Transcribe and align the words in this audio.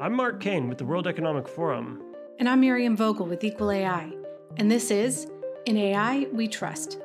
I'm 0.00 0.14
Mark 0.14 0.38
Caine 0.38 0.68
with 0.68 0.78
the 0.78 0.84
World 0.84 1.08
Economic 1.08 1.48
Forum. 1.48 2.00
And 2.38 2.48
I'm 2.48 2.60
Miriam 2.60 2.96
Vogel 2.96 3.26
with 3.26 3.42
Equal 3.42 3.72
AI. 3.72 4.12
And 4.56 4.70
this 4.70 4.92
is 4.92 5.26
In 5.66 5.76
AI 5.76 6.28
We 6.32 6.46
Trust. 6.46 6.98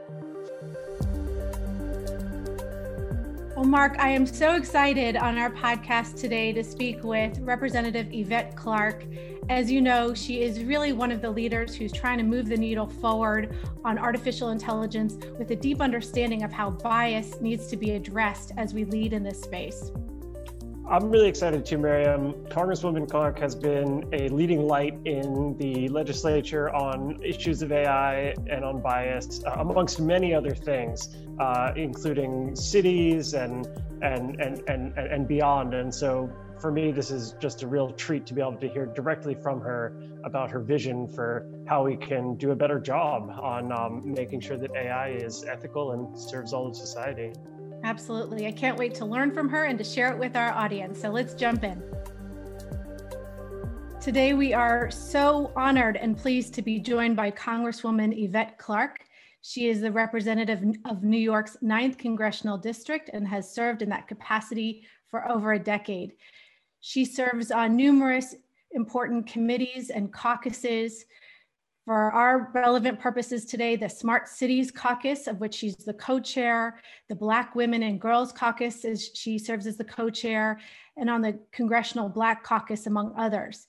Well, 3.55 3.65
Mark, 3.65 3.95
I 3.97 4.09
am 4.09 4.27
so 4.27 4.53
excited 4.53 5.17
on 5.17 5.39
our 5.39 5.49
podcast 5.49 6.19
today 6.19 6.53
to 6.53 6.63
speak 6.63 7.03
with 7.03 7.39
Representative 7.39 8.09
Yvette 8.11 8.55
Clarke. 8.55 9.05
As 9.49 9.71
you 9.71 9.81
know, 9.81 10.13
she 10.13 10.43
is 10.43 10.63
really 10.63 10.93
one 10.93 11.11
of 11.11 11.19
the 11.19 11.31
leaders 11.31 11.73
who's 11.73 11.91
trying 11.91 12.19
to 12.19 12.23
move 12.23 12.47
the 12.47 12.57
needle 12.57 12.87
forward 12.87 13.57
on 13.83 13.97
artificial 13.97 14.51
intelligence 14.51 15.15
with 15.39 15.49
a 15.49 15.55
deep 15.55 15.81
understanding 15.81 16.43
of 16.43 16.51
how 16.51 16.69
bias 16.69 17.41
needs 17.41 17.65
to 17.67 17.75
be 17.75 17.93
addressed 17.93 18.51
as 18.55 18.71
we 18.71 18.85
lead 18.85 19.13
in 19.13 19.23
this 19.23 19.41
space. 19.41 19.91
I'm 20.93 21.09
really 21.09 21.27
excited 21.27 21.65
too, 21.65 21.79
Miriam. 21.79 22.33
Congresswoman 22.49 23.09
Clarke 23.09 23.39
has 23.39 23.55
been 23.55 24.07
a 24.13 24.29
leading 24.29 24.67
light 24.67 24.95
in 25.05 25.57
the 25.57 25.89
legislature 25.89 26.69
on 26.69 27.19
issues 27.23 27.63
of 27.63 27.71
AI 27.71 28.35
and 28.45 28.63
on 28.63 28.79
bias, 28.79 29.43
uh, 29.43 29.55
amongst 29.57 29.99
many 29.99 30.35
other 30.35 30.53
things, 30.53 31.17
uh, 31.39 31.71
including 31.75 32.55
cities 32.55 33.33
and, 33.33 33.65
and, 34.03 34.39
and, 34.39 34.61
and, 34.67 34.95
and 34.95 35.27
beyond. 35.27 35.73
And 35.73 35.91
so 35.91 36.31
for 36.59 36.71
me, 36.71 36.91
this 36.91 37.09
is 37.09 37.33
just 37.39 37.63
a 37.63 37.67
real 37.67 37.91
treat 37.93 38.27
to 38.27 38.35
be 38.35 38.41
able 38.41 38.57
to 38.57 38.69
hear 38.69 38.85
directly 38.85 39.33
from 39.33 39.61
her 39.61 39.99
about 40.23 40.51
her 40.51 40.59
vision 40.59 41.07
for 41.07 41.49
how 41.67 41.83
we 41.83 41.97
can 41.97 42.35
do 42.35 42.51
a 42.51 42.55
better 42.55 42.79
job 42.79 43.31
on 43.41 43.71
um, 43.71 44.03
making 44.13 44.41
sure 44.41 44.57
that 44.57 44.69
AI 44.75 45.09
is 45.09 45.43
ethical 45.43 45.93
and 45.93 46.15
serves 46.19 46.53
all 46.53 46.67
of 46.67 46.75
society. 46.75 47.33
Absolutely. 47.83 48.47
I 48.47 48.51
can't 48.51 48.77
wait 48.77 48.93
to 48.95 49.05
learn 49.05 49.31
from 49.31 49.49
her 49.49 49.65
and 49.65 49.77
to 49.77 49.83
share 49.83 50.11
it 50.11 50.17
with 50.17 50.35
our 50.35 50.51
audience. 50.51 51.01
So 51.01 51.09
let's 51.09 51.33
jump 51.33 51.63
in. 51.63 51.83
Today, 53.99 54.33
we 54.33 54.53
are 54.53 54.89
so 54.89 55.51
honored 55.55 55.97
and 55.97 56.17
pleased 56.17 56.53
to 56.55 56.61
be 56.61 56.79
joined 56.79 57.15
by 57.15 57.31
Congresswoman 57.31 58.13
Yvette 58.17 58.57
Clarke. 58.57 59.05
She 59.41 59.67
is 59.67 59.81
the 59.81 59.91
representative 59.91 60.63
of 60.85 61.03
New 61.03 61.17
York's 61.17 61.57
9th 61.61 61.97
Congressional 61.97 62.57
District 62.57 63.09
and 63.13 63.27
has 63.27 63.53
served 63.53 63.81
in 63.81 63.89
that 63.89 64.07
capacity 64.07 64.85
for 65.09 65.29
over 65.29 65.53
a 65.53 65.59
decade. 65.59 66.13
She 66.79 67.03
serves 67.05 67.51
on 67.51 67.75
numerous 67.75 68.35
important 68.71 69.27
committees 69.27 69.89
and 69.89 70.11
caucuses. 70.11 71.05
For 71.85 72.13
our 72.13 72.49
relevant 72.53 73.01
purposes 73.01 73.43
today, 73.43 73.75
the 73.75 73.89
Smart 73.89 74.29
Cities 74.29 74.71
Caucus, 74.71 75.27
of 75.27 75.41
which 75.41 75.55
she's 75.55 75.75
the 75.75 75.93
co-chair, 75.93 76.79
the 77.09 77.15
Black 77.15 77.55
Women 77.55 77.83
and 77.83 77.99
Girls 77.99 78.31
Caucus, 78.31 78.85
is 78.85 79.11
she 79.13 79.37
serves 79.37 79.67
as 79.67 79.75
the 79.75 79.83
co-chair, 79.83 80.61
and 80.95 81.09
on 81.09 81.21
the 81.21 81.37
Congressional 81.51 82.07
Black 82.07 82.41
Caucus, 82.41 82.87
among 82.87 83.13
others. 83.17 83.67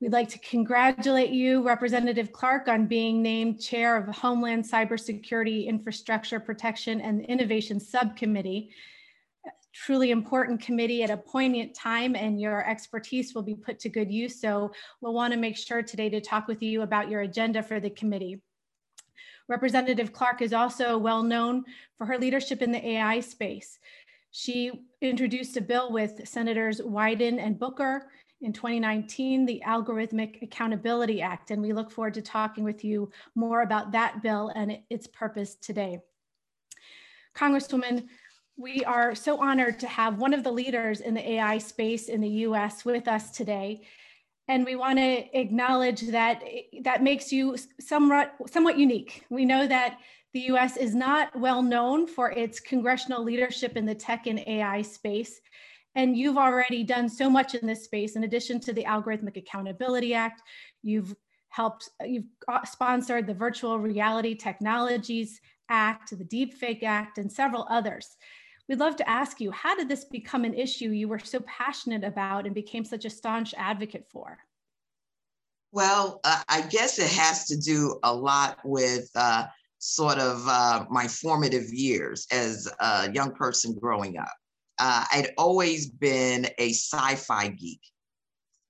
We'd 0.00 0.12
like 0.12 0.30
to 0.30 0.38
congratulate 0.38 1.32
you, 1.32 1.62
Representative 1.62 2.32
Clarke, 2.32 2.68
on 2.68 2.86
being 2.86 3.20
named 3.20 3.60
chair 3.60 3.98
of 3.98 4.06
Homeland 4.16 4.64
Cybersecurity 4.64 5.66
Infrastructure 5.66 6.40
Protection 6.40 7.02
and 7.02 7.26
Innovation 7.26 7.78
Subcommittee 7.78 8.70
truly 9.72 10.10
important 10.10 10.60
committee 10.60 11.02
at 11.02 11.10
a 11.10 11.16
poignant 11.16 11.74
time 11.74 12.16
and 12.16 12.40
your 12.40 12.68
expertise 12.68 13.34
will 13.34 13.42
be 13.42 13.54
put 13.54 13.78
to 13.80 13.88
good 13.88 14.10
use. 14.10 14.40
So 14.40 14.72
we'll 15.00 15.14
wanna 15.14 15.36
make 15.36 15.56
sure 15.56 15.82
today 15.82 16.10
to 16.10 16.20
talk 16.20 16.48
with 16.48 16.62
you 16.62 16.82
about 16.82 17.08
your 17.08 17.20
agenda 17.20 17.62
for 17.62 17.80
the 17.80 17.90
committee. 17.90 18.40
Representative 19.48 20.12
Clarke 20.12 20.42
is 20.42 20.52
also 20.52 20.96
well 20.96 21.22
known 21.22 21.64
for 21.98 22.06
her 22.06 22.18
leadership 22.18 22.62
in 22.62 22.70
the 22.70 22.86
AI 22.86 23.20
space. 23.20 23.78
She 24.30 24.70
introduced 25.00 25.56
a 25.56 25.60
bill 25.60 25.92
with 25.92 26.26
Senators 26.28 26.80
Wyden 26.80 27.38
and 27.40 27.58
Booker 27.58 28.10
in 28.42 28.52
2019, 28.52 29.44
the 29.44 29.62
Algorithmic 29.66 30.40
Accountability 30.42 31.20
Act, 31.20 31.50
and 31.50 31.60
we 31.60 31.72
look 31.72 31.90
forward 31.90 32.14
to 32.14 32.22
talking 32.22 32.64
with 32.64 32.84
you 32.84 33.10
more 33.34 33.62
about 33.62 33.92
that 33.92 34.22
bill 34.22 34.52
and 34.54 34.78
its 34.88 35.06
purpose 35.08 35.56
today. 35.56 35.98
Congresswoman, 37.34 38.06
we 38.56 38.84
are 38.84 39.14
so 39.14 39.40
honored 39.40 39.78
to 39.80 39.88
have 39.88 40.18
one 40.18 40.34
of 40.34 40.44
the 40.44 40.50
leaders 40.52 41.00
in 41.00 41.14
the 41.14 41.30
AI 41.32 41.58
space 41.58 42.08
in 42.08 42.20
the 42.20 42.28
US 42.28 42.84
with 42.84 43.08
us 43.08 43.30
today. 43.30 43.82
And 44.48 44.64
we 44.64 44.74
want 44.74 44.98
to 44.98 45.38
acknowledge 45.38 46.02
that 46.08 46.42
that 46.82 47.02
makes 47.02 47.32
you 47.32 47.56
somewhat, 47.80 48.34
somewhat 48.46 48.78
unique. 48.78 49.24
We 49.30 49.44
know 49.44 49.66
that 49.66 49.98
the 50.32 50.40
US 50.52 50.76
is 50.76 50.94
not 50.94 51.38
well 51.38 51.62
known 51.62 52.06
for 52.06 52.30
its 52.30 52.60
congressional 52.60 53.22
leadership 53.22 53.76
in 53.76 53.86
the 53.86 53.94
tech 53.94 54.26
and 54.26 54.40
AI 54.46 54.82
space. 54.82 55.40
And 55.94 56.16
you've 56.16 56.36
already 56.36 56.84
done 56.84 57.08
so 57.08 57.28
much 57.28 57.54
in 57.54 57.66
this 57.66 57.84
space. 57.84 58.14
In 58.14 58.24
addition 58.24 58.60
to 58.60 58.72
the 58.72 58.84
Algorithmic 58.84 59.36
Accountability 59.36 60.14
Act, 60.14 60.42
you've 60.82 61.14
helped, 61.48 61.90
you've 62.04 62.26
uh, 62.46 62.64
sponsored 62.64 63.26
the 63.26 63.34
Virtual 63.34 63.78
Reality 63.78 64.34
Technologies 64.36 65.40
Act, 65.68 66.16
the 66.16 66.24
Deepfake 66.24 66.84
Act, 66.84 67.18
and 67.18 67.30
several 67.30 67.66
others. 67.68 68.16
We'd 68.70 68.78
love 68.78 68.94
to 68.98 69.10
ask 69.10 69.40
you, 69.40 69.50
how 69.50 69.74
did 69.74 69.88
this 69.88 70.04
become 70.04 70.44
an 70.44 70.54
issue 70.54 70.90
you 70.90 71.08
were 71.08 71.18
so 71.18 71.40
passionate 71.40 72.04
about 72.04 72.46
and 72.46 72.54
became 72.54 72.84
such 72.84 73.04
a 73.04 73.10
staunch 73.10 73.52
advocate 73.58 74.06
for? 74.08 74.38
Well, 75.72 76.20
uh, 76.22 76.40
I 76.48 76.60
guess 76.60 77.00
it 77.00 77.10
has 77.10 77.46
to 77.46 77.56
do 77.56 77.98
a 78.04 78.14
lot 78.14 78.58
with 78.64 79.10
uh, 79.16 79.48
sort 79.80 80.18
of 80.18 80.46
uh, 80.46 80.84
my 80.88 81.08
formative 81.08 81.64
years 81.72 82.28
as 82.30 82.72
a 82.78 83.10
young 83.10 83.34
person 83.34 83.74
growing 83.74 84.16
up. 84.18 84.32
Uh, 84.78 85.04
I'd 85.14 85.32
always 85.36 85.90
been 85.90 86.46
a 86.58 86.68
sci 86.68 87.16
fi 87.16 87.48
geek. 87.48 87.80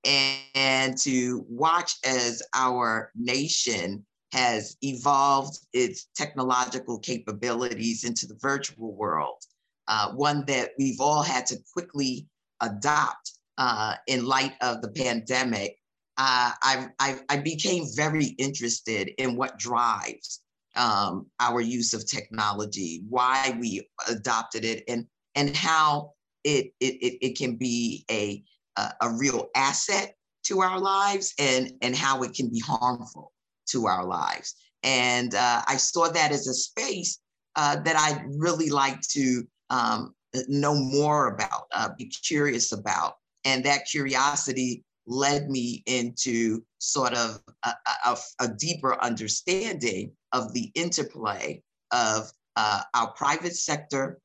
And, 0.07 0.41
and 0.55 0.99
to 1.03 1.45
watch 1.47 1.93
as 2.07 2.43
our 2.55 3.13
nation 3.15 4.07
has 4.33 4.79
evolved 4.81 5.59
its 5.75 6.07
technological 6.17 6.99
capabilities 7.01 8.05
into 8.05 8.27
the 8.27 8.39
virtual 8.41 8.95
world 8.97 9.45
uh, 9.91 10.13
one 10.13 10.45
that 10.47 10.71
we've 10.79 11.01
all 11.01 11.23
had 11.23 11.45
to 11.45 11.57
quickly 11.73 12.29
adopt 12.61 13.33
uh, 13.59 13.95
in 14.07 14.25
light 14.25 14.55
of 14.63 14.81
the 14.83 14.89
pandemic, 14.89 15.77
uh, 16.17 16.53
I, 16.63 16.87
I, 17.01 17.19
I, 17.29 17.39
became 17.39 17.85
very 17.97 18.27
interested 18.39 19.11
in 19.19 19.37
what 19.37 19.59
drives 19.59 20.43
um, 20.77 21.27
our 21.41 21.61
use 21.61 21.93
of 21.93 22.07
technology, 22.07 23.03
why 23.09 23.57
we 23.59 23.89
adopted 24.09 24.65
it, 24.65 24.85
and, 24.87 25.07
and 25.35 25.57
how 25.57 26.13
it, 26.45 26.73
it, 26.79 27.19
it, 27.21 27.39
can 27.39 27.57
be 27.57 28.05
a, 28.11 28.43
a, 28.77 29.11
real 29.11 29.49
asset 29.57 30.15
to 30.45 30.61
our 30.61 30.79
lives 30.79 31.35
and, 31.39 31.73
and 31.83 31.97
how 31.97 32.23
it 32.23 32.35
can 32.35 32.49
be 32.49 32.61
harmful 32.61 33.33
to 33.71 33.87
our 33.87 34.05
lives. 34.05 34.55
And 34.85 35.35
uh, 35.35 35.63
I 35.67 35.77
saw 35.77 36.09
that 36.09 36.33
as 36.33 36.47
a 36.47 36.55
space 36.55 37.19
uh, 37.57 37.81
that 37.81 37.97
I'd 37.97 38.25
really 38.37 38.71
like 38.71 39.01
to 39.13 39.45
um, 39.71 40.15
know 40.49 40.75
more 40.75 41.29
about, 41.29 41.65
uh, 41.73 41.91
be 41.97 42.07
curious 42.07 42.73
about. 42.73 43.15
And 43.45 43.65
that 43.65 43.87
curiosity 43.91 44.85
led 45.07 45.51
me 45.51 45.83
into 45.87 46.63
sort 46.79 47.15
of 47.15 47.41
a, 47.65 47.73
a, 48.07 48.17
a 48.41 48.49
deeper 48.49 49.03
understanding 49.03 50.13
of 50.33 50.53
the 50.53 50.71
interplay 50.75 51.63
of 51.93 52.31
uh, 52.57 52.83
our 52.95 53.13
private 53.13 53.57
sector 53.57 54.21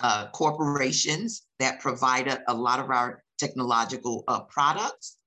uh, 0.00 0.28
corporations 0.30 1.46
that 1.58 1.80
provide 1.80 2.28
a, 2.28 2.40
a, 2.48 2.54
lot 2.54 2.80
of 2.80 2.90
our 2.90 3.22
technological 3.38 4.24
uh, 4.28 4.40
products, 4.40 5.18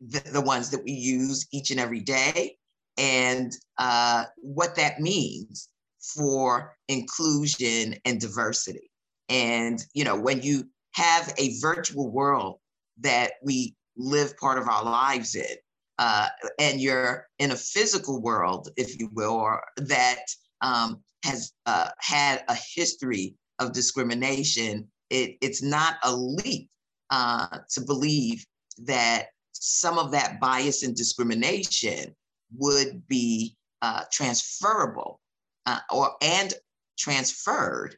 the, 0.00 0.20
the, 0.32 0.40
ones 0.40 0.70
that 0.70 0.82
we 0.82 0.90
use 0.90 1.46
each 1.52 1.70
and 1.70 1.78
every 1.78 2.00
day, 2.00 2.56
and 2.96 3.52
uh, 3.78 4.24
what 4.38 4.74
that 4.74 4.98
means 5.00 5.68
for 6.14 6.76
inclusion 6.88 7.94
and 8.04 8.20
diversity. 8.20 8.90
And, 9.28 9.84
you 9.94 10.04
know, 10.04 10.18
when 10.18 10.42
you 10.42 10.68
have 10.92 11.32
a 11.38 11.58
virtual 11.60 12.10
world 12.10 12.58
that 13.00 13.32
we 13.42 13.74
live 13.96 14.36
part 14.38 14.58
of 14.58 14.68
our 14.68 14.84
lives 14.84 15.34
in, 15.34 15.56
uh, 15.98 16.28
and 16.58 16.80
you're 16.80 17.26
in 17.38 17.50
a 17.50 17.56
physical 17.56 18.22
world, 18.22 18.68
if 18.76 18.98
you 18.98 19.10
will, 19.12 19.32
or 19.32 19.62
that 19.76 20.20
um, 20.60 21.02
has 21.24 21.52
uh, 21.66 21.88
had 21.98 22.44
a 22.48 22.56
history 22.74 23.34
of 23.58 23.72
discrimination, 23.72 24.86
it, 25.10 25.36
it's 25.40 25.62
not 25.62 25.96
a 26.04 26.14
leap 26.14 26.68
uh, 27.10 27.58
to 27.70 27.80
believe 27.80 28.44
that 28.78 29.26
some 29.52 29.98
of 29.98 30.12
that 30.12 30.38
bias 30.40 30.84
and 30.84 30.94
discrimination 30.94 32.14
would 32.56 33.06
be 33.08 33.56
uh, 33.82 34.04
transferable 34.12 35.20
uh, 35.68 35.80
or 35.92 36.06
and 36.22 36.54
transferred 36.98 37.96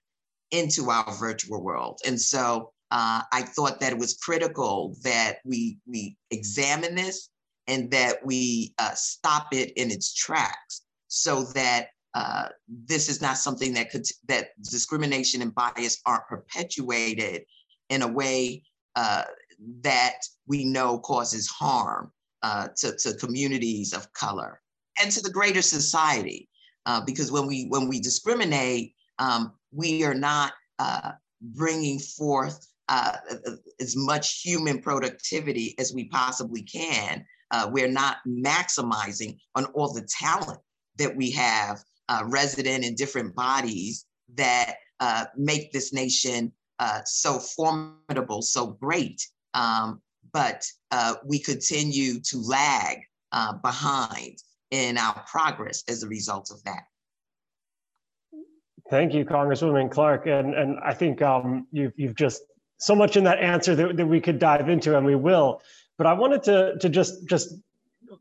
into 0.50 0.90
our 0.90 1.12
virtual 1.14 1.62
world. 1.62 2.00
And 2.04 2.20
so 2.20 2.72
uh, 2.90 3.22
I 3.32 3.42
thought 3.42 3.78
that 3.80 3.92
it 3.92 3.98
was 3.98 4.18
critical 4.26 4.96
that 5.04 5.38
we 5.44 5.78
we 5.86 6.16
examine 6.30 6.94
this 6.96 7.30
and 7.68 7.90
that 7.92 8.16
we 8.24 8.74
uh, 8.78 8.94
stop 8.94 9.46
it 9.52 9.70
in 9.76 9.90
its 9.92 10.12
tracks, 10.12 10.82
so 11.06 11.44
that 11.54 11.82
uh, 12.14 12.48
this 12.68 13.08
is 13.08 13.22
not 13.22 13.38
something 13.38 13.72
that 13.74 13.90
could 13.92 14.06
that 14.26 14.48
discrimination 14.62 15.40
and 15.42 15.54
bias 15.54 16.00
aren't 16.04 16.26
perpetuated 16.26 17.44
in 17.88 18.02
a 18.02 18.08
way 18.08 18.64
uh, 18.96 19.22
that 19.82 20.18
we 20.48 20.64
know 20.64 20.98
causes 20.98 21.46
harm 21.46 22.10
uh, 22.42 22.66
to, 22.76 22.96
to 22.96 23.14
communities 23.14 23.92
of 23.92 24.12
color 24.14 24.60
and 25.00 25.12
to 25.12 25.20
the 25.20 25.30
greater 25.30 25.62
society. 25.62 26.48
Uh, 26.90 27.00
because 27.00 27.30
when 27.30 27.46
we 27.46 27.66
when 27.68 27.86
we 27.86 28.00
discriminate, 28.00 28.94
um, 29.20 29.52
we 29.70 30.02
are 30.02 30.14
not 30.30 30.54
uh, 30.80 31.12
bringing 31.40 32.00
forth 32.00 32.66
uh, 32.88 33.12
as 33.80 33.94
much 33.96 34.42
human 34.42 34.82
productivity 34.82 35.76
as 35.78 35.94
we 35.94 36.06
possibly 36.06 36.62
can. 36.62 37.24
Uh, 37.52 37.70
we're 37.70 37.94
not 38.02 38.16
maximizing 38.26 39.38
on 39.54 39.66
all 39.66 39.92
the 39.92 40.08
talent 40.20 40.58
that 40.96 41.14
we 41.14 41.30
have 41.30 41.78
uh, 42.08 42.24
resident 42.26 42.84
in 42.84 42.96
different 42.96 43.36
bodies 43.36 44.06
that 44.34 44.74
uh, 44.98 45.26
make 45.36 45.70
this 45.70 45.92
nation 45.92 46.52
uh, 46.80 47.00
so 47.04 47.38
formidable, 47.38 48.42
so 48.42 48.66
great. 48.66 49.24
Um, 49.54 50.00
but 50.32 50.66
uh, 50.90 51.14
we 51.24 51.38
continue 51.38 52.18
to 52.30 52.38
lag 52.38 52.98
uh, 53.30 53.52
behind 53.62 54.38
in 54.70 54.98
our 54.98 55.24
progress 55.30 55.82
as 55.88 56.02
a 56.02 56.08
result 56.08 56.50
of 56.50 56.62
that. 56.64 56.84
Thank 58.88 59.14
you, 59.14 59.24
Congresswoman 59.24 59.90
Clarke. 59.90 60.26
And, 60.26 60.54
and 60.54 60.78
I 60.84 60.94
think 60.94 61.22
um, 61.22 61.66
you've, 61.70 61.92
you've 61.96 62.16
just 62.16 62.42
so 62.78 62.94
much 62.94 63.16
in 63.16 63.24
that 63.24 63.38
answer 63.38 63.74
that, 63.76 63.96
that 63.96 64.06
we 64.06 64.20
could 64.20 64.38
dive 64.38 64.68
into, 64.68 64.96
and 64.96 65.06
we 65.06 65.14
will. 65.14 65.62
But 65.98 66.06
I 66.06 66.14
wanted 66.14 66.42
to, 66.44 66.78
to 66.80 66.88
just, 66.88 67.28
just 67.28 67.54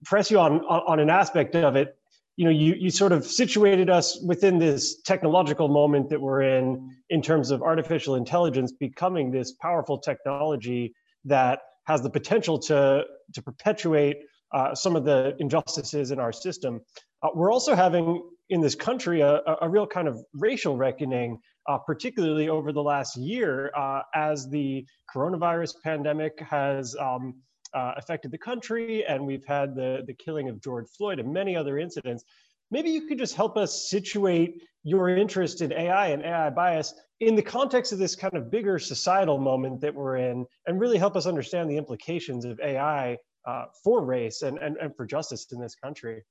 press 0.03 0.29
you 0.29 0.39
on, 0.39 0.59
on 0.61 0.99
an 0.99 1.09
aspect 1.09 1.55
of 1.55 1.75
it 1.75 1.95
you 2.39 2.45
know 2.45 2.51
you 2.51 2.73
you 2.79 2.89
sort 2.89 3.11
of 3.11 3.25
situated 3.25 3.89
us 3.89 4.17
within 4.25 4.59
this 4.59 5.01
technological 5.01 5.67
moment 5.67 6.09
that 6.09 6.21
we're 6.21 6.41
in 6.41 6.89
in 7.09 7.21
terms 7.21 7.51
of 7.51 7.61
artificial 7.61 8.15
intelligence 8.15 8.71
becoming 8.71 9.29
this 9.29 9.51
powerful 9.51 9.97
technology 9.97 10.95
that 11.25 11.59
has 11.83 12.01
the 12.01 12.09
potential 12.09 12.57
to 12.57 13.03
to 13.33 13.41
perpetuate 13.41 14.19
uh, 14.51 14.73
some 14.75 14.95
of 14.95 15.05
the 15.05 15.35
injustices 15.39 16.11
in 16.11 16.19
our 16.19 16.31
system. 16.31 16.81
Uh, 17.23 17.29
we're 17.35 17.51
also 17.51 17.75
having 17.75 18.23
in 18.49 18.61
this 18.61 18.75
country 18.75 19.21
a, 19.21 19.41
a 19.61 19.69
real 19.69 19.85
kind 19.85 20.07
of 20.07 20.17
racial 20.33 20.75
reckoning, 20.75 21.37
uh, 21.67 21.77
particularly 21.77 22.49
over 22.49 22.71
the 22.71 22.81
last 22.81 23.15
year, 23.15 23.71
uh, 23.77 24.01
as 24.15 24.49
the 24.49 24.85
coronavirus 25.13 25.73
pandemic 25.83 26.39
has 26.39 26.95
um, 26.99 27.35
uh, 27.73 27.93
affected 27.97 28.31
the 28.31 28.37
country, 28.37 29.05
and 29.05 29.25
we've 29.25 29.45
had 29.45 29.75
the, 29.75 30.03
the 30.07 30.13
killing 30.13 30.49
of 30.49 30.61
George 30.61 30.87
Floyd 30.97 31.19
and 31.19 31.31
many 31.31 31.55
other 31.55 31.77
incidents. 31.77 32.23
Maybe 32.71 32.89
you 32.89 33.07
could 33.07 33.17
just 33.17 33.35
help 33.35 33.57
us 33.57 33.89
situate 33.89 34.61
your 34.83 35.09
interest 35.09 35.61
in 35.61 35.73
AI 35.73 36.07
and 36.07 36.23
AI 36.23 36.49
bias 36.49 36.93
in 37.19 37.35
the 37.35 37.41
context 37.41 37.91
of 37.91 37.99
this 37.99 38.15
kind 38.15 38.35
of 38.35 38.49
bigger 38.49 38.79
societal 38.79 39.37
moment 39.37 39.81
that 39.81 39.93
we're 39.93 40.17
in, 40.17 40.45
and 40.65 40.79
really 40.79 40.97
help 40.97 41.15
us 41.15 41.25
understand 41.25 41.69
the 41.69 41.77
implications 41.77 42.45
of 42.45 42.59
AI 42.61 43.17
uh, 43.45 43.65
for 43.83 44.03
race 44.05 44.41
and, 44.41 44.57
and, 44.59 44.77
and 44.77 44.95
for 44.95 45.05
justice 45.05 45.47
in 45.51 45.59
this 45.59 45.75
country. 45.75 46.23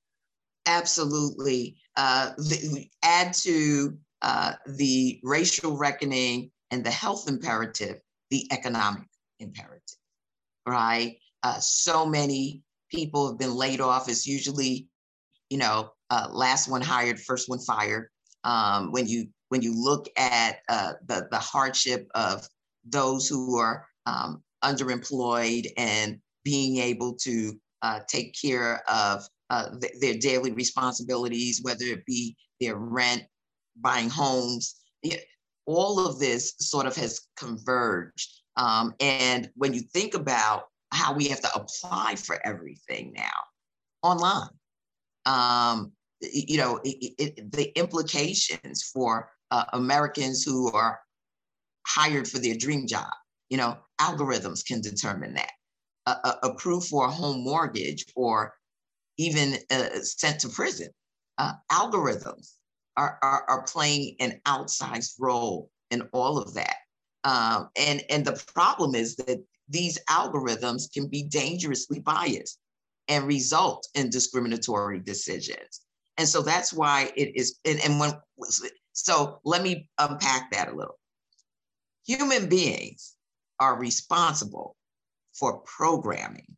Absolutely. 0.66 1.76
Uh, 1.96 2.32
add 3.02 3.32
to 3.32 3.96
uh, 4.22 4.52
the 4.66 5.20
racial 5.22 5.76
reckoning 5.76 6.50
and 6.70 6.84
the 6.84 6.90
health 6.90 7.28
imperative, 7.28 8.00
the 8.30 8.46
economic 8.52 9.08
imperative, 9.40 9.96
right? 10.66 11.16
Uh, 11.42 11.58
so 11.58 12.04
many 12.04 12.62
people 12.90 13.28
have 13.28 13.38
been 13.38 13.54
laid 13.54 13.80
off. 13.80 14.08
It's 14.08 14.26
usually, 14.26 14.88
you 15.50 15.58
know, 15.58 15.92
uh, 16.10 16.28
last 16.30 16.68
one 16.68 16.82
hired, 16.82 17.20
first 17.20 17.48
one 17.48 17.60
fired. 17.60 18.10
Um, 18.44 18.92
when 18.92 19.06
you 19.06 19.28
when 19.48 19.62
you 19.62 19.74
look 19.74 20.08
at 20.16 20.58
uh, 20.68 20.92
the 21.06 21.28
the 21.30 21.38
hardship 21.38 22.08
of 22.14 22.46
those 22.84 23.28
who 23.28 23.58
are 23.58 23.86
um, 24.06 24.42
underemployed 24.64 25.66
and 25.76 26.20
being 26.48 26.78
able 26.78 27.12
to 27.14 27.52
uh, 27.82 28.00
take 28.08 28.34
care 28.40 28.82
of 28.88 29.22
uh, 29.50 29.68
th- 29.80 30.00
their 30.00 30.14
daily 30.14 30.50
responsibilities, 30.52 31.60
whether 31.62 31.84
it 31.84 32.06
be 32.06 32.34
their 32.58 32.76
rent, 32.76 33.24
buying 33.76 34.08
homes, 34.08 34.76
all 35.66 36.06
of 36.06 36.18
this 36.18 36.54
sort 36.58 36.86
of 36.86 36.96
has 36.96 37.20
converged. 37.36 38.30
Um, 38.56 38.94
and 38.98 39.50
when 39.56 39.74
you 39.74 39.80
think 39.80 40.14
about 40.14 40.64
how 40.92 41.12
we 41.12 41.28
have 41.28 41.42
to 41.42 41.54
apply 41.54 42.14
for 42.16 42.38
everything 42.46 43.12
now 43.14 43.38
online. 44.02 44.48
Um, 45.26 45.92
you 46.22 46.56
know, 46.56 46.80
it, 46.82 47.14
it, 47.18 47.52
the 47.52 47.78
implications 47.78 48.90
for 48.94 49.30
uh, 49.50 49.64
Americans 49.74 50.42
who 50.42 50.72
are 50.72 50.98
hired 51.86 52.26
for 52.26 52.38
their 52.38 52.56
dream 52.56 52.86
job, 52.86 53.12
you 53.50 53.58
know, 53.58 53.76
algorithms 54.00 54.64
can 54.64 54.80
determine 54.80 55.34
that. 55.34 55.52
Uh, 56.24 56.36
approved 56.42 56.88
for 56.88 57.06
a 57.06 57.10
home 57.10 57.44
mortgage 57.44 58.06
or 58.16 58.54
even 59.18 59.58
uh, 59.70 59.90
sent 60.00 60.40
to 60.40 60.48
prison. 60.48 60.88
Uh, 61.36 61.52
algorithms 61.70 62.54
are, 62.96 63.18
are, 63.22 63.44
are, 63.46 63.62
playing 63.64 64.16
an 64.18 64.40
outsized 64.46 65.16
role 65.20 65.70
in 65.90 66.00
all 66.12 66.38
of 66.38 66.54
that. 66.54 66.76
Um, 67.24 67.68
and, 67.76 68.02
and 68.08 68.24
the 68.24 68.42
problem 68.54 68.94
is 68.94 69.16
that 69.16 69.44
these 69.68 69.98
algorithms 70.08 70.90
can 70.90 71.08
be 71.08 71.24
dangerously 71.24 72.00
biased 72.00 72.58
and 73.08 73.26
result 73.26 73.86
in 73.94 74.08
discriminatory 74.08 75.00
decisions. 75.00 75.82
And 76.16 76.26
so 76.26 76.40
that's 76.40 76.72
why 76.72 77.12
it 77.16 77.36
is, 77.36 77.58
and, 77.66 77.80
and 77.80 78.00
when, 78.00 78.14
so 78.94 79.40
let 79.44 79.62
me 79.62 79.90
unpack 79.98 80.52
that 80.52 80.68
a 80.68 80.74
little. 80.74 80.98
Human 82.06 82.48
beings 82.48 83.14
are 83.60 83.78
responsible 83.78 84.74
for 85.38 85.58
programming 85.60 86.56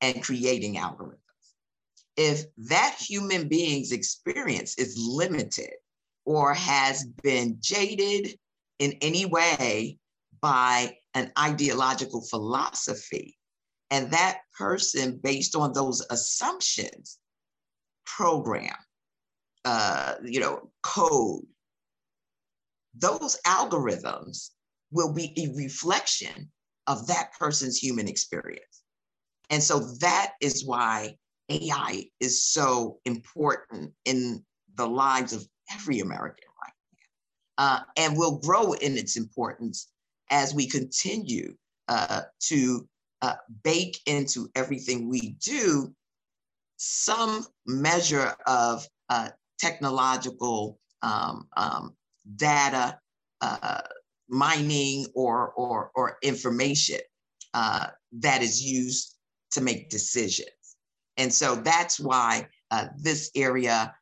and 0.00 0.22
creating 0.22 0.76
algorithms. 0.76 1.16
If 2.16 2.44
that 2.68 2.96
human 2.98 3.48
being's 3.48 3.92
experience 3.92 4.76
is 4.78 4.96
limited 4.98 5.72
or 6.24 6.54
has 6.54 7.04
been 7.22 7.58
jaded 7.60 8.38
in 8.78 8.92
any 9.00 9.26
way 9.26 9.98
by 10.40 10.96
an 11.14 11.32
ideological 11.38 12.22
philosophy. 12.22 13.36
And 13.90 14.10
that 14.12 14.40
person, 14.56 15.18
based 15.22 15.56
on 15.56 15.72
those 15.72 16.04
assumptions, 16.10 17.18
program, 18.16 18.76
uh, 19.64 20.14
you 20.24 20.40
know, 20.40 20.70
code. 20.82 21.44
Those 22.94 23.36
algorithms 23.46 24.50
will 24.90 25.12
be 25.12 25.32
a 25.36 25.56
reflection 25.56 26.50
of 26.86 27.06
that 27.06 27.32
person's 27.38 27.78
human 27.78 28.08
experience. 28.08 28.82
And 29.50 29.62
so 29.62 29.80
that 30.00 30.32
is 30.40 30.64
why 30.64 31.16
AI 31.48 32.04
is 32.20 32.42
so 32.42 32.98
important 33.04 33.92
in 34.04 34.44
the 34.76 34.86
lives 34.86 35.32
of 35.32 35.46
every 35.72 36.00
American 36.00 36.48
right 36.62 36.72
now, 37.58 37.64
uh, 37.64 37.80
and 37.96 38.16
will 38.16 38.38
grow 38.38 38.72
in 38.72 38.96
its 38.96 39.16
importance 39.16 39.88
as 40.30 40.54
we 40.54 40.66
continue 40.66 41.54
uh, 41.88 42.22
to 42.40 42.88
uh, 43.22 43.34
bake 43.64 43.98
into 44.06 44.48
everything 44.54 45.08
we 45.08 45.36
do 45.44 45.92
some 46.76 47.44
measure 47.66 48.34
of 48.46 48.86
uh, 49.10 49.28
technological 49.58 50.78
um, 51.02 51.46
um, 51.56 51.94
data 52.36 52.98
uh, 53.42 53.80
mining 54.30 55.06
or, 55.14 55.52
or, 55.52 55.90
or 55.94 56.16
information 56.22 57.00
uh, 57.54 57.88
that 58.12 58.42
is 58.42 58.62
used 58.62 59.16
to 59.52 59.60
make 59.60 59.90
decisions. 59.90 60.48
And 61.16 61.32
so 61.32 61.56
that's 61.56 62.00
why 62.00 62.46
uh, 62.70 62.86
this 62.96 63.30
area 63.34 63.94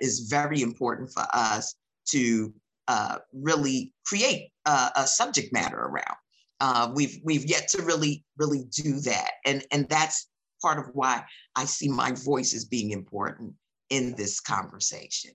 is 0.00 0.28
very 0.30 0.62
important 0.62 1.10
for 1.12 1.26
us 1.32 1.74
to 2.08 2.52
uh, 2.90 3.18
really 3.32 3.92
create 4.04 4.50
a, 4.66 4.90
a, 4.96 5.06
subject 5.06 5.52
matter 5.52 5.78
around. 5.78 6.16
Uh, 6.58 6.90
we've 6.92 7.20
we've 7.22 7.44
yet 7.44 7.68
to 7.68 7.82
really 7.82 8.24
really 8.36 8.64
do 8.70 8.98
that, 9.00 9.30
and 9.46 9.64
and 9.70 9.88
that's 9.88 10.28
part 10.60 10.78
of 10.78 10.86
why 10.92 11.22
I 11.54 11.66
see 11.66 11.88
my 11.88 12.10
voice 12.12 12.52
as 12.52 12.64
being 12.64 12.90
important 12.90 13.54
in 13.90 14.14
this 14.16 14.40
conversation. 14.40 15.30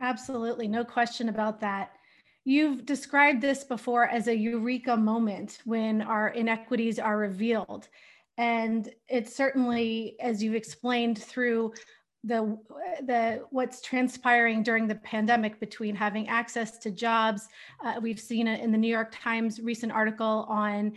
Absolutely, 0.00 0.68
no 0.68 0.84
question 0.84 1.28
about 1.28 1.60
that. 1.60 1.92
You've 2.44 2.86
described 2.86 3.40
this 3.40 3.64
before 3.64 4.06
as 4.06 4.28
a 4.28 4.36
eureka 4.36 4.96
moment 4.96 5.58
when 5.64 6.02
our 6.02 6.28
inequities 6.28 6.98
are 6.98 7.18
revealed. 7.18 7.88
And 8.38 8.88
it's 9.08 9.34
certainly, 9.34 10.16
as 10.20 10.42
you've 10.42 10.54
explained 10.54 11.18
through 11.18 11.72
the 12.26 12.58
the 13.02 13.44
what's 13.50 13.80
transpiring 13.80 14.62
during 14.62 14.88
the 14.88 14.94
pandemic 14.96 15.60
between 15.60 15.94
having 15.94 16.28
access 16.28 16.76
to 16.78 16.90
jobs 16.90 17.48
uh, 17.84 17.94
we've 18.02 18.18
seen 18.18 18.48
it 18.48 18.60
in 18.60 18.72
the 18.72 18.78
new 18.78 18.88
york 18.88 19.12
times 19.12 19.60
recent 19.60 19.92
article 19.92 20.44
on 20.48 20.92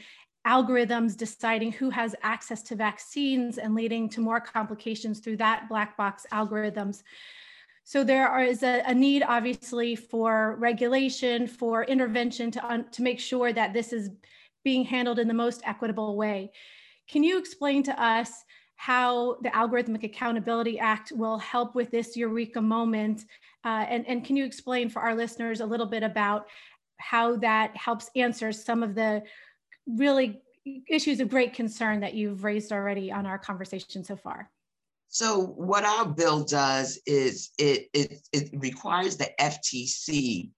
algorithms 0.47 1.15
deciding 1.15 1.71
who 1.71 1.89
has 1.89 2.15
access 2.23 2.63
to 2.63 2.75
vaccines 2.75 3.59
and 3.59 3.75
leading 3.75 4.09
to 4.09 4.21
more 4.21 4.39
complications 4.39 5.19
through 5.19 5.37
that 5.37 5.69
black 5.69 5.95
box 5.97 6.25
algorithms 6.31 7.03
So 7.83 8.03
there 8.03 8.27
are, 8.27 8.43
is 8.43 8.63
a, 8.63 8.83
a, 8.85 8.93
need, 8.93 9.23
obviously, 9.23 9.95
for 9.95 10.55
regulation, 10.59 11.47
for 11.47 11.83
intervention 11.85 12.51
to, 12.51 12.85
to 12.91 13.01
make 13.01 13.19
sure 13.19 13.51
that 13.51 13.73
this 13.73 13.91
is 13.93 14.11
being 14.63 14.83
handled 14.85 15.19
in 15.19 15.27
the 15.27 15.33
most 15.33 15.61
equitable 15.65 16.15
way. 16.15 16.51
Can 17.09 17.23
you 17.23 17.39
explain 17.39 17.81
to 17.83 18.01
us 18.01 18.43
how 18.75 19.37
the 19.41 19.49
Algorithmic 19.49 20.03
Accountability 20.03 20.79
Act 20.79 21.11
will 21.11 21.37
help 21.39 21.75
with 21.75 21.89
this 21.91 22.15
eureka 22.15 22.61
moment? 22.61 23.25
Uh, 23.65 23.85
and, 23.89 24.07
and 24.07 24.23
can 24.23 24.37
you 24.37 24.45
explain 24.45 24.89
for 24.89 25.01
our 25.01 25.15
listeners 25.15 25.59
a 25.59 25.65
little 25.65 25.85
bit 25.85 26.03
about 26.03 26.47
how 26.97 27.35
that 27.37 27.75
helps 27.75 28.09
answer 28.15 28.51
some 28.51 28.83
of 28.83 28.93
the 28.93 29.23
really 29.87 30.41
issues 30.87 31.19
of 31.19 31.29
great 31.29 31.53
concern 31.53 31.99
that 32.01 32.13
you've 32.13 32.43
raised 32.43 32.71
already 32.71 33.11
on 33.11 33.25
our 33.25 33.39
conversation 33.39 34.03
so 34.03 34.15
far? 34.15 34.49
So 35.09 35.41
what 35.41 35.83
our 35.83 36.05
bill 36.05 36.43
does 36.43 36.99
is 37.07 37.49
it, 37.57 37.89
it, 37.93 38.27
it 38.31 38.49
requires 38.53 39.17
the 39.17 39.29
FTC 39.39 40.51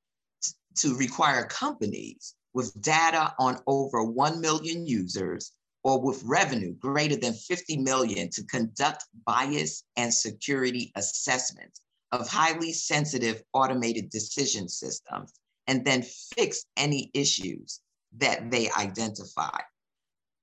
to 0.79 0.97
require 0.97 1.45
companies 1.45 2.35
with 2.53 2.79
data 2.81 3.33
on 3.39 3.59
over 3.65 4.03
1 4.03 4.41
million 4.41 4.85
users 4.85 5.53
or 5.83 6.01
with 6.01 6.21
revenue 6.23 6.73
greater 6.73 7.15
than 7.15 7.33
50 7.33 7.77
million 7.77 8.29
to 8.31 8.43
conduct 8.45 9.05
bias 9.25 9.83
and 9.95 10.13
security 10.13 10.91
assessments 10.97 11.81
of 12.11 12.27
highly 12.27 12.73
sensitive 12.73 13.41
automated 13.53 14.09
decision 14.09 14.67
systems 14.67 15.31
and 15.67 15.85
then 15.85 16.03
fix 16.35 16.65
any 16.75 17.09
issues 17.13 17.79
that 18.17 18.51
they 18.51 18.69
identify. 18.77 19.57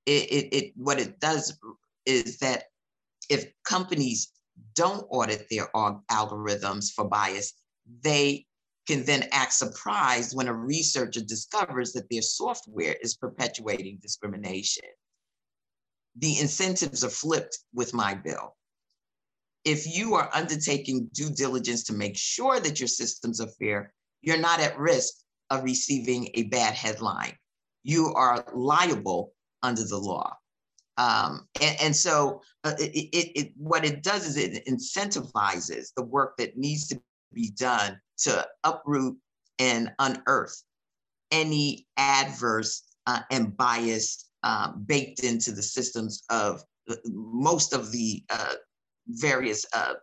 It, 0.07 0.33
it, 0.33 0.55
it 0.55 0.73
what 0.77 0.99
it 0.99 1.21
does 1.21 1.59
is 2.07 2.39
that 2.39 2.65
if 3.29 3.47
companies 3.65 4.33
don't 4.75 5.07
audit 5.11 5.47
their 5.51 5.69
algorithms 5.75 6.93
for 6.93 7.09
bias, 7.09 7.55
they 8.03 8.47
can 8.87 9.05
then 9.05 9.29
act 9.33 9.53
surprised 9.53 10.35
when 10.35 10.49
a 10.49 10.55
researcher 10.55 11.21
discovers 11.21 11.93
that 11.93 12.09
their 12.11 12.23
software 12.23 12.97
is 13.03 13.17
perpetuating 13.17 13.99
discrimination. 14.01 14.85
The 16.17 16.39
incentives 16.39 17.05
are 17.05 17.11
flipped 17.11 17.59
with 17.75 17.93
my 17.93 18.15
bill. 18.15 18.57
If 19.65 19.87
you 19.87 20.15
are 20.15 20.31
undertaking 20.33 21.11
due 21.13 21.31
diligence 21.31 21.85
to 21.85 21.93
make 21.93 22.17
sure 22.17 22.59
that 22.61 22.81
your 22.81 22.89
systems 22.89 23.41
are 23.41 23.51
fair, 23.61 23.93
you're 24.23 24.39
not 24.39 24.61
at 24.61 24.79
risk 24.79 25.15
of 25.51 25.65
receiving 25.65 26.31
a 26.35 26.45
bad 26.45 26.75
headline. 26.75 27.37
You 27.83 28.15
are 28.15 28.45
liable 28.55 29.33
under 29.63 29.85
the 29.85 29.99
law. 29.99 30.37
Um, 30.99 31.47
and, 31.61 31.77
and, 31.81 31.97
so 31.97 32.43
uh, 32.65 32.75
it, 32.79 32.91
it, 33.13 33.41
it, 33.41 33.53
what 33.57 33.85
it 33.85 34.03
does 34.03 34.27
is 34.27 34.37
it 34.37 34.67
incentivizes 34.67 35.95
the 35.97 36.03
work 36.03 36.37
that 36.39 36.59
needs 36.59 36.89
to 36.89 37.01
be 37.33 37.51
done 37.57 38.01
to 38.19 38.45
uproot 38.65 39.17
and 39.61 39.93
unearth 40.01 40.61
any 41.31 41.87
adverse 41.97 42.83
uh, 43.07 43.21
and 43.31 43.57
bias 43.57 44.29
uh, 44.43 44.73
baked 44.73 45.21
into 45.25 45.53
the 45.53 45.63
systems 45.63 46.25
of 46.31 46.63
most 47.07 47.73
of 47.73 47.93
the 47.93 48.25
uh, 48.31 48.55
various 49.09 49.65
uh, 49.75 49.95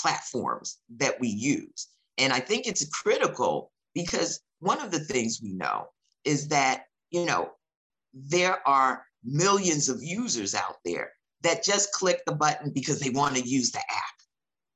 platforms 0.00 0.78
that 0.96 1.18
we 1.20 1.28
use. 1.28 1.88
And 2.18 2.32
I 2.32 2.40
think 2.40 2.66
it's 2.66 2.88
critical 2.88 3.72
because 3.94 4.40
one 4.60 4.80
of 4.80 4.90
the 4.90 5.00
things 5.00 5.40
we 5.42 5.52
know 5.52 5.86
is 6.24 6.48
that, 6.48 6.84
you 7.10 7.24
know, 7.24 7.50
there 8.12 8.66
are 8.66 9.04
millions 9.24 9.88
of 9.88 10.02
users 10.02 10.54
out 10.54 10.76
there 10.84 11.12
that 11.42 11.64
just 11.64 11.92
click 11.92 12.20
the 12.26 12.34
button 12.34 12.70
because 12.74 13.00
they 13.00 13.10
want 13.10 13.36
to 13.36 13.42
use 13.42 13.70
the 13.70 13.78
app. 13.78 14.14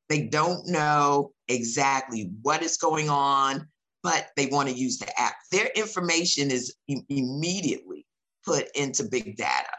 They 0.08 0.26
don't 0.26 0.66
know 0.66 1.32
exactly 1.48 2.30
what 2.42 2.62
is 2.62 2.76
going 2.76 3.08
on, 3.08 3.68
but 4.02 4.28
they 4.36 4.46
want 4.46 4.68
to 4.68 4.74
use 4.74 4.98
the 4.98 5.20
app. 5.20 5.34
Their 5.50 5.68
information 5.74 6.50
is 6.50 6.74
immediately 7.08 8.06
put 8.44 8.68
into 8.74 9.04
big 9.04 9.36
data. 9.36 9.76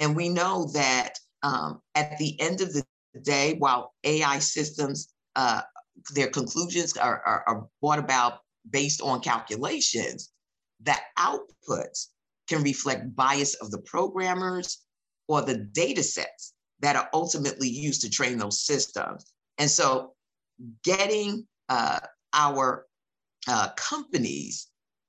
And 0.00 0.14
we 0.14 0.28
know 0.28 0.68
that 0.74 1.18
um, 1.42 1.80
at 1.94 2.16
the 2.18 2.40
end 2.40 2.60
of 2.60 2.72
the 2.72 2.84
day, 3.22 3.54
while 3.58 3.92
AI 4.04 4.38
systems, 4.38 5.12
uh, 5.36 5.62
their 6.14 6.28
conclusions 6.28 6.96
are, 6.96 7.22
are, 7.24 7.44
are 7.46 7.66
brought 7.80 7.98
about 7.98 8.40
based 8.70 9.00
on 9.02 9.20
calculations, 9.20 10.32
the 10.82 10.96
outputs 11.18 12.08
can 12.48 12.62
reflect 12.62 13.14
bias 13.16 13.54
of 13.54 13.70
the 13.70 13.80
programmers 13.82 14.84
or 15.28 15.42
the 15.42 15.56
data 15.56 16.02
sets 16.02 16.52
that 16.80 16.96
are 16.96 17.08
ultimately 17.12 17.68
used 17.68 18.02
to 18.02 18.10
train 18.10 18.38
those 18.38 18.60
systems. 18.60 19.32
And 19.58 19.70
so 19.70 20.12
getting 20.82 21.46
uh, 21.68 22.00
our 22.32 22.86
uh, 23.48 23.70
companies 23.76 24.68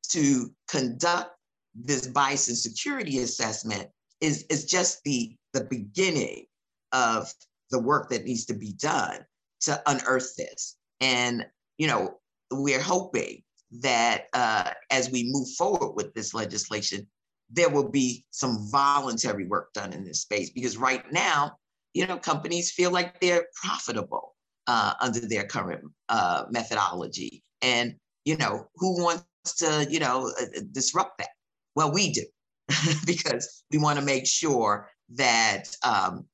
to 0.10 0.52
conduct 0.70 1.32
this 1.74 2.08
bias 2.08 2.48
and 2.48 2.58
security 2.58 3.20
assessment 3.20 3.90
is, 4.22 4.46
is 4.50 4.66
just 4.66 5.02
the, 5.04 5.36
the 5.54 5.66
beginning 5.66 6.46
of 6.94 7.34
the 7.72 7.80
work 7.80 8.10
that 8.10 8.24
needs 8.24 8.46
to 8.46 8.54
be 8.54 8.74
done 8.74 9.26
to 9.62 9.82
unearth 9.88 10.36
this. 10.38 10.78
And, 11.02 11.46
you 11.78 11.88
know, 11.88 12.20
we're 12.52 12.82
hoping 12.82 13.42
that 13.82 14.26
uh, 14.34 14.72
as 14.92 15.10
we 15.12 15.30
move 15.32 15.50
forward 15.58 15.96
with 15.96 16.14
this 16.14 16.34
legislation, 16.34 17.08
there 17.50 17.70
will 17.70 17.90
be 17.90 18.26
some 18.32 18.68
voluntary 18.72 19.48
work 19.48 19.74
done 19.74 19.94
in 19.94 20.04
this 20.04 20.22
space 20.22 20.50
because 20.50 20.78
right 20.78 21.04
now, 21.12 21.54
you 21.94 22.06
know, 22.06 22.18
companies 22.18 22.72
feel 22.72 22.92
like 22.92 23.20
they're 23.20 23.46
profitable 23.62 24.36
uh, 24.68 24.94
under 25.00 25.22
their 25.22 25.46
current 25.46 25.84
uh, 26.10 26.46
methodology. 26.50 27.44
And, 27.62 27.96
you 28.26 28.38
know, 28.38 28.68
who 28.76 29.02
wants 29.02 29.26
to, 29.58 29.88
you 29.90 30.00
know, 30.00 30.32
uh, 30.40 30.62
disrupt 30.72 31.20
that? 31.20 31.30
Well, 31.76 31.92
we 31.92 32.12
do 32.12 32.26
because 33.06 33.64
we 33.72 33.78
want 33.78 34.00
to 34.00 34.06
make 34.06 34.26
sure 34.26 34.90
that 35.10 35.66
um, 35.84 36.26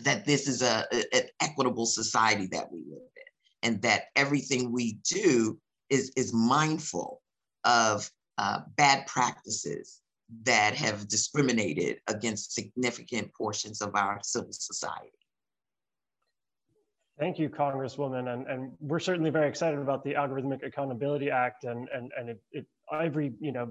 that 0.00 0.24
this 0.24 0.46
is 0.48 0.62
a, 0.62 0.86
a, 0.92 1.16
an 1.16 1.22
equitable 1.40 1.86
society 1.86 2.48
that 2.52 2.70
we 2.70 2.84
live 2.90 3.02
in 3.16 3.70
and 3.70 3.82
that 3.82 4.04
everything 4.16 4.72
we 4.72 4.98
do 5.08 5.58
is, 5.90 6.12
is 6.16 6.32
mindful 6.32 7.20
of 7.64 8.10
uh, 8.38 8.60
bad 8.76 9.06
practices 9.06 9.99
that 10.44 10.74
have 10.74 11.08
discriminated 11.08 11.98
against 12.06 12.52
significant 12.52 13.32
portions 13.34 13.80
of 13.80 13.94
our 13.94 14.18
civil 14.22 14.52
society. 14.52 15.10
Thank 17.18 17.38
you, 17.38 17.50
Congresswoman. 17.50 18.32
And, 18.32 18.46
and 18.46 18.72
we're 18.80 18.98
certainly 18.98 19.28
very 19.28 19.46
excited 19.46 19.78
about 19.78 20.02
the 20.04 20.14
Algorithmic 20.14 20.64
Accountability 20.64 21.30
Act. 21.30 21.64
And, 21.64 21.86
and, 21.92 22.10
and 22.18 22.30
it, 22.30 22.40
it, 22.50 22.66
every 22.98 23.34
you 23.40 23.52
know, 23.52 23.70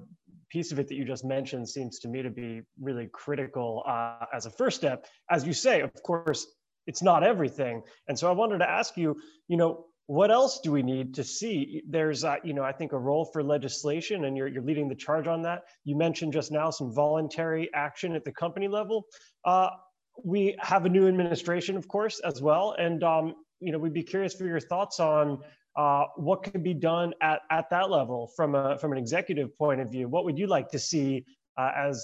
piece 0.49 0.71
of 0.71 0.79
it 0.79 0.87
that 0.87 0.95
you 0.95 1.03
just 1.03 1.25
mentioned 1.25 1.67
seems 1.67 1.97
to 1.99 2.07
me 2.07 2.21
to 2.21 2.29
be 2.29 2.61
really 2.79 3.07
critical 3.07 3.83
uh, 3.87 4.25
as 4.31 4.45
a 4.45 4.51
first 4.51 4.77
step. 4.77 5.07
As 5.31 5.47
you 5.47 5.53
say, 5.53 5.81
of 5.81 5.91
course, 6.03 6.45
it's 6.85 7.01
not 7.01 7.23
everything. 7.23 7.81
And 8.07 8.17
so 8.17 8.29
I 8.29 8.33
wanted 8.33 8.59
to 8.59 8.69
ask 8.69 8.97
you, 8.97 9.19
you 9.47 9.57
know, 9.57 9.85
what 10.09 10.31
else 10.31 10.59
do 10.61 10.71
we 10.71 10.81
need 10.81 11.13
to 11.13 11.23
see? 11.23 11.83
There's, 11.87 12.23
uh, 12.23 12.37
you 12.43 12.55
know, 12.55 12.63
I 12.63 12.71
think 12.71 12.93
a 12.93 12.97
role 12.97 13.25
for 13.25 13.43
legislation, 13.43 14.25
and 14.25 14.35
you're, 14.35 14.47
you're 14.47 14.63
leading 14.63 14.89
the 14.89 14.95
charge 14.95 15.27
on 15.27 15.43
that. 15.43 15.65
You 15.83 15.95
mentioned 15.95 16.33
just 16.33 16.51
now 16.51 16.71
some 16.71 16.91
voluntary 16.91 17.69
action 17.75 18.15
at 18.15 18.25
the 18.25 18.31
company 18.31 18.67
level. 18.67 19.05
Uh, 19.45 19.69
we 20.23 20.55
have 20.61 20.87
a 20.87 20.89
new 20.89 21.07
administration, 21.07 21.77
of 21.77 21.87
course, 21.87 22.19
as 22.21 22.41
well, 22.41 22.75
and 22.79 23.03
um, 23.03 23.35
you 23.59 23.71
know, 23.71 23.77
we'd 23.77 23.93
be 23.93 24.01
curious 24.01 24.33
for 24.33 24.45
your 24.45 24.59
thoughts 24.59 24.99
on 24.99 25.43
uh, 25.75 26.05
what 26.15 26.41
could 26.41 26.63
be 26.63 26.73
done 26.73 27.13
at, 27.21 27.41
at 27.51 27.69
that 27.69 27.91
level 27.91 28.31
from 28.35 28.55
a 28.55 28.79
from 28.79 28.91
an 28.91 28.97
executive 28.97 29.55
point 29.59 29.79
of 29.79 29.91
view. 29.91 30.07
What 30.07 30.25
would 30.25 30.39
you 30.39 30.47
like 30.47 30.69
to 30.69 30.79
see 30.79 31.23
uh, 31.55 31.69
as 31.77 32.03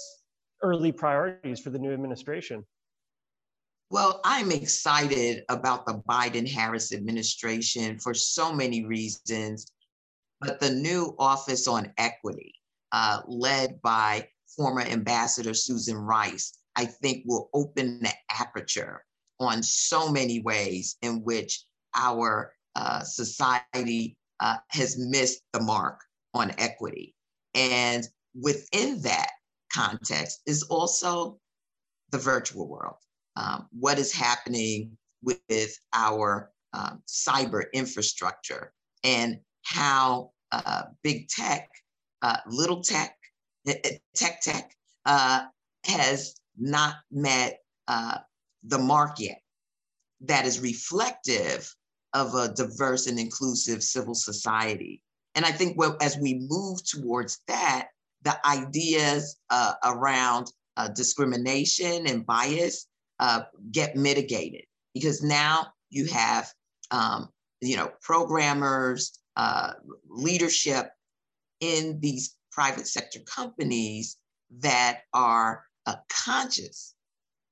early 0.62 0.92
priorities 0.92 1.58
for 1.58 1.70
the 1.70 1.78
new 1.80 1.92
administration? 1.92 2.64
Well, 3.88 4.20
I'm 4.24 4.50
excited 4.50 5.44
about 5.48 5.86
the 5.86 6.02
Biden 6.08 6.50
Harris 6.50 6.92
administration 6.92 8.00
for 8.00 8.14
so 8.14 8.52
many 8.52 8.84
reasons, 8.84 9.70
but 10.40 10.58
the 10.58 10.72
new 10.72 11.14
Office 11.20 11.68
on 11.68 11.92
Equity, 11.96 12.52
uh, 12.90 13.20
led 13.28 13.80
by 13.82 14.28
former 14.56 14.80
Ambassador 14.80 15.54
Susan 15.54 15.96
Rice, 15.96 16.58
I 16.74 16.86
think 16.86 17.22
will 17.26 17.48
open 17.54 18.00
the 18.00 18.12
aperture 18.28 19.04
on 19.38 19.62
so 19.62 20.10
many 20.10 20.40
ways 20.40 20.96
in 21.02 21.22
which 21.22 21.64
our 21.94 22.52
uh, 22.74 23.04
society 23.04 24.16
uh, 24.40 24.56
has 24.70 24.98
missed 24.98 25.42
the 25.52 25.62
mark 25.62 26.00
on 26.34 26.50
equity. 26.58 27.14
And 27.54 28.04
within 28.34 29.00
that 29.02 29.30
context 29.72 30.40
is 30.44 30.64
also 30.64 31.38
the 32.10 32.18
virtual 32.18 32.66
world 32.66 32.96
um, 33.36 33.68
what 33.78 33.98
is 33.98 34.12
happening 34.12 34.96
with 35.22 35.78
our 35.92 36.50
um, 36.72 37.02
cyber 37.06 37.64
infrastructure 37.72 38.72
and 39.04 39.38
how 39.64 40.30
uh, 40.52 40.82
big 41.02 41.28
tech, 41.28 41.68
uh, 42.22 42.38
little 42.48 42.82
tech, 42.82 43.16
eh, 43.66 43.74
eh, 43.84 43.96
tech 44.14 44.40
tech 44.40 44.72
uh, 45.04 45.42
has 45.84 46.34
not 46.58 46.96
met 47.10 47.60
uh, 47.88 48.18
the 48.64 48.78
mark 48.78 49.18
yet 49.18 49.40
that 50.20 50.46
is 50.46 50.60
reflective 50.60 51.72
of 52.14 52.34
a 52.34 52.52
diverse 52.54 53.06
and 53.06 53.18
inclusive 53.18 53.82
civil 53.82 54.14
society. 54.14 55.02
And 55.34 55.44
I 55.44 55.52
think 55.52 55.76
well, 55.76 55.96
as 56.00 56.16
we 56.16 56.46
move 56.48 56.82
towards 56.84 57.40
that, 57.48 57.88
the 58.22 58.34
ideas 58.46 59.36
around 59.84 60.50
discrimination 60.94 62.06
and 62.06 62.24
bias 62.24 62.86
uh, 63.18 63.42
get 63.70 63.96
mitigated 63.96 64.64
because 64.94 65.22
now 65.22 65.68
you 65.90 66.06
have, 66.06 66.52
um, 66.90 67.28
you 67.60 67.76
know, 67.76 67.90
programmers, 68.02 69.18
uh, 69.36 69.72
leadership 70.08 70.90
in 71.60 71.98
these 72.00 72.36
private 72.50 72.86
sector 72.86 73.20
companies 73.20 74.16
that 74.58 75.00
are 75.12 75.64
uh, 75.86 75.96
conscious 76.10 76.94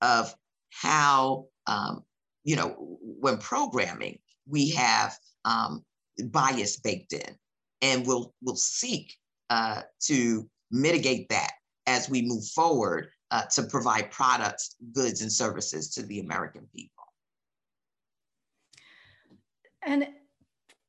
of 0.00 0.35
how, 0.71 1.47
um, 1.66 2.02
you 2.44 2.56
know, 2.56 2.99
when 3.00 3.38
programming, 3.38 4.18
we 4.49 4.71
have 4.71 5.16
um, 5.44 5.85
bias 6.30 6.78
baked 6.78 7.12
in, 7.12 7.37
and 7.83 8.06
we'll 8.06 8.35
we'll 8.42 8.56
seek 8.56 9.14
uh, 9.50 9.83
to 10.00 10.49
mitigate 10.71 11.28
that 11.28 11.52
as 11.87 12.09
we 12.09 12.23
move 12.23 12.44
forward 12.47 13.09
uh, 13.35 13.43
to 13.47 13.64
provide 13.64 14.12
products, 14.12 14.76
goods, 14.93 15.21
and 15.21 15.33
services 15.33 15.91
to 15.91 16.03
the 16.07 16.21
American 16.21 16.69
people. 16.73 17.05
And 19.83 20.07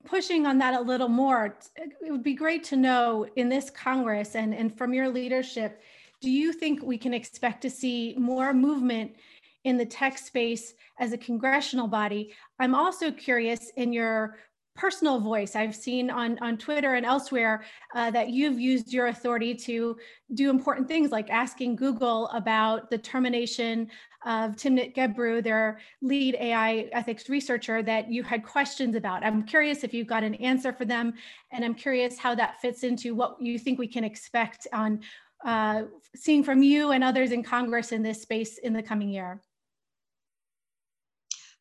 pushing 0.06 0.46
on 0.46 0.60
that 0.60 0.75
a 0.75 0.82
little 0.82 1.08
more, 1.08 1.58
it 1.75 2.12
would 2.12 2.22
be 2.22 2.36
great 2.36 2.64
to 2.66 2.75
know 2.75 3.25
in 3.36 3.50
this 3.50 3.72
Congress 3.72 4.36
and, 4.36 4.54
and 4.54 4.78
from 4.78 4.94
your 4.94 5.10
leadership, 5.10 5.82
do 6.22 6.30
you 6.30 6.54
think 6.54 6.84
we 6.84 7.00
can 7.00 7.16
expect 7.16 7.64
to 7.64 7.70
see 7.70 8.14
more 8.16 8.54
movement 8.54 9.16
in 9.64 9.75
the 9.75 9.86
tech 9.86 10.20
space 10.20 10.75
as 11.00 11.14
a 11.14 11.18
congressional 11.18 11.88
body? 11.88 12.32
I'm 12.60 12.75
also 12.75 13.12
curious 13.12 13.72
in 13.75 13.92
your 13.92 14.38
personal 14.75 15.20
voice. 15.20 15.55
I've 15.55 15.75
seen 15.75 16.10
on, 16.10 16.38
on 16.39 16.58
Twitter 16.58 16.96
and 16.96 17.05
elsewhere 17.05 17.63
uh, 17.96 18.12
that 18.12 18.29
you've 18.29 18.60
used 18.60 18.91
your 18.91 19.08
authority 19.08 19.55
to 19.55 19.98
do 20.34 20.50
important 20.50 20.88
things 20.88 21.12
like 21.12 21.29
asking 21.29 21.77
Google 21.77 22.27
about 22.27 22.89
the 22.89 22.98
termination 22.98 23.89
of 24.25 24.55
Timnit 24.55 24.96
Gebru, 24.96 25.41
their 25.41 25.79
lead 26.01 26.36
AI 26.36 26.89
ethics 26.91 27.29
researcher, 27.29 27.82
that 27.84 28.12
you 28.12 28.24
had 28.24 28.44
questions 28.44 28.96
about. 28.96 29.24
I'm 29.24 29.44
curious 29.44 29.84
if 29.84 29.94
you've 29.94 30.08
got 30.08 30.24
an 30.24 30.36
answer 30.36 30.74
for 30.74 30.84
them, 30.84 31.13
and 31.51 31.63
I'm 31.63 31.75
curious 31.75 32.17
how 32.17 32.36
that 32.36 32.60
fits 32.60 32.84
into 32.84 33.15
what 33.15 33.38
you 33.39 33.58
think 33.58 33.79
we 33.79 33.88
can 33.88 34.03
expect 34.03 34.67
on 34.74 35.00
uh, 35.46 35.84
seeing 36.15 36.44
from 36.44 36.63
you 36.63 36.91
and 36.91 37.03
others 37.03 37.32
in 37.32 37.44
Congress 37.44 37.91
in 37.91 38.01
this 38.01 38.22
space 38.22 38.58
in 38.58 38.74
the 38.74 38.82
coming 38.82 39.10
year. 39.10 39.41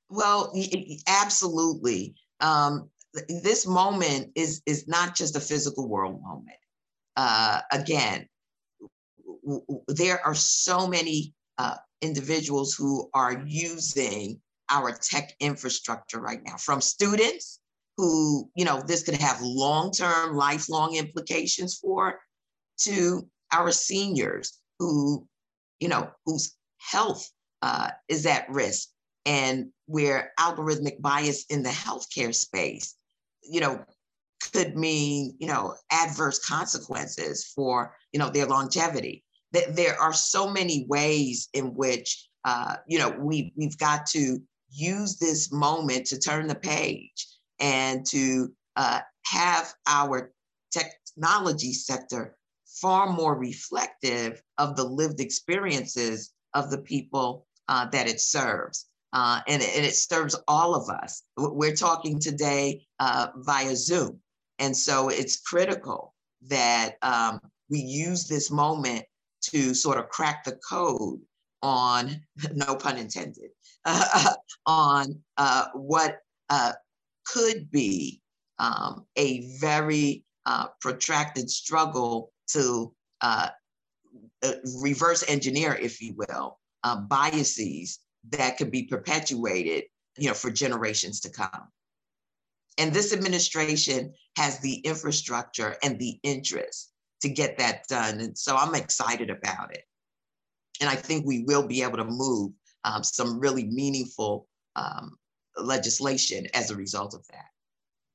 Well, 0.08 0.52
absolutely. 1.06 2.14
Um, 2.40 2.88
this 3.28 3.66
moment 3.66 4.32
is 4.34 4.62
is 4.66 4.88
not 4.88 5.14
just 5.14 5.36
a 5.36 5.40
physical 5.40 5.88
world 5.88 6.20
moment. 6.22 6.58
Uh, 7.16 7.60
again, 7.70 8.26
there 9.88 10.24
are 10.26 10.34
so 10.34 10.86
many 10.86 11.32
uh, 11.58 11.76
individuals 12.02 12.74
who 12.74 13.08
are 13.14 13.44
using 13.46 14.40
our 14.70 14.92
tech 14.92 15.34
infrastructure 15.40 16.20
right 16.20 16.40
now, 16.44 16.56
from 16.56 16.80
students 16.80 17.60
who, 17.96 18.50
you 18.56 18.64
know, 18.64 18.82
this 18.84 19.04
could 19.04 19.14
have 19.14 19.40
long-term, 19.40 20.34
lifelong 20.34 20.96
implications 20.96 21.78
for, 21.78 22.18
to 22.76 23.28
our 23.52 23.70
seniors 23.70 24.58
who, 24.80 25.26
you 25.78 25.88
know, 25.88 26.10
whose 26.26 26.56
health 26.78 27.30
uh, 27.62 27.90
is 28.08 28.26
at 28.26 28.50
risk 28.50 28.88
and 29.26 29.70
where 29.86 30.32
algorithmic 30.40 31.00
bias 31.00 31.44
in 31.50 31.62
the 31.62 31.70
healthcare 31.70 32.34
space 32.34 32.96
you 33.48 33.60
know, 33.60 33.84
could 34.52 34.76
mean, 34.76 35.34
you 35.38 35.46
know, 35.46 35.74
adverse 35.90 36.44
consequences 36.44 37.44
for, 37.54 37.96
you 38.12 38.18
know, 38.18 38.30
their 38.30 38.46
longevity. 38.46 39.24
That 39.52 39.76
there 39.76 40.00
are 40.00 40.12
so 40.12 40.50
many 40.50 40.86
ways 40.88 41.48
in 41.52 41.74
which, 41.74 42.28
uh, 42.44 42.76
you 42.86 42.98
know, 42.98 43.10
we, 43.10 43.52
we've 43.56 43.78
got 43.78 44.06
to 44.06 44.38
use 44.70 45.16
this 45.18 45.52
moment 45.52 46.06
to 46.06 46.18
turn 46.18 46.48
the 46.48 46.54
page 46.54 47.26
and 47.60 48.04
to 48.06 48.52
uh, 48.76 49.00
have 49.26 49.72
our 49.86 50.32
technology 50.72 51.72
sector 51.72 52.36
far 52.66 53.12
more 53.12 53.38
reflective 53.38 54.42
of 54.58 54.74
the 54.74 54.84
lived 54.84 55.20
experiences 55.20 56.32
of 56.54 56.70
the 56.70 56.78
people 56.78 57.46
uh, 57.68 57.86
that 57.90 58.08
it 58.08 58.20
serves 58.20 58.86
uh, 59.14 59.40
and, 59.46 59.62
and, 59.62 59.86
it 59.86 59.94
serves 59.94 60.34
all 60.48 60.74
of 60.74 60.90
us. 60.90 61.22
We're 61.36 61.76
talking 61.76 62.18
today 62.18 62.84
uh, 62.98 63.28
via 63.36 63.76
Zoom. 63.76 64.18
And 64.58 64.76
so 64.76 65.08
it's 65.08 65.40
critical 65.40 66.14
that 66.48 66.96
um, 67.00 67.38
we 67.70 67.78
use 67.78 68.26
this 68.26 68.50
moment 68.50 69.04
to 69.52 69.72
sort 69.72 69.98
of 69.98 70.08
crack 70.08 70.44
the 70.44 70.58
code 70.68 71.20
on, 71.62 72.20
no 72.54 72.74
pun 72.74 72.98
intended, 72.98 73.50
uh, 73.84 74.34
on 74.66 75.20
uh, 75.36 75.66
what 75.74 76.18
uh, 76.50 76.72
could 77.24 77.70
be 77.70 78.20
um, 78.58 79.06
a 79.16 79.48
very 79.60 80.24
uh, 80.44 80.66
protracted 80.80 81.48
struggle 81.48 82.32
to 82.48 82.92
reverse 84.82 85.24
engineer, 85.28 85.74
if 85.74 86.02
you 86.02 86.14
will, 86.14 86.58
biases 87.08 88.00
that 88.30 88.56
could 88.56 88.70
be 88.70 88.84
perpetuated, 88.84 89.84
you 90.16 90.28
know, 90.28 90.34
for 90.34 90.50
generations 90.50 91.20
to 91.20 91.30
come. 91.30 91.68
And 92.78 92.92
this 92.92 93.12
administration 93.12 94.12
has 94.36 94.58
the 94.58 94.76
infrastructure 94.78 95.76
and 95.82 95.98
the 95.98 96.18
interest 96.22 96.92
to 97.22 97.28
get 97.28 97.58
that 97.58 97.86
done. 97.88 98.20
And 98.20 98.36
so 98.36 98.56
I'm 98.56 98.74
excited 98.74 99.30
about 99.30 99.72
it. 99.72 99.84
And 100.80 100.90
I 100.90 100.96
think 100.96 101.24
we 101.24 101.44
will 101.44 101.66
be 101.66 101.82
able 101.82 101.98
to 101.98 102.04
move 102.04 102.52
um, 102.84 103.04
some 103.04 103.38
really 103.38 103.64
meaningful 103.64 104.48
um, 104.76 105.16
legislation 105.56 106.46
as 106.52 106.70
a 106.70 106.76
result 106.76 107.14
of 107.14 107.26
that. 107.28 107.46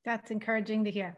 That's 0.04 0.30
encouraging 0.30 0.84
to 0.84 0.90
hear. 0.90 1.16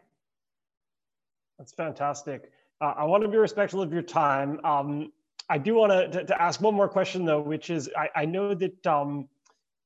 That's 1.57 1.73
fantastic. 1.73 2.51
Uh, 2.81 2.93
I 2.97 3.03
want 3.03 3.23
to 3.23 3.29
be 3.29 3.37
respectful 3.37 3.81
of 3.81 3.93
your 3.93 4.01
time. 4.01 4.59
Um, 4.65 5.11
I 5.49 5.57
do 5.57 5.75
want 5.75 6.13
to, 6.13 6.25
to 6.25 6.41
ask 6.41 6.61
one 6.61 6.73
more 6.73 6.87
question 6.87 7.25
though, 7.25 7.41
which 7.41 7.69
is 7.69 7.89
I, 7.97 8.09
I 8.15 8.25
know 8.25 8.53
that 8.53 8.87
um, 8.87 9.27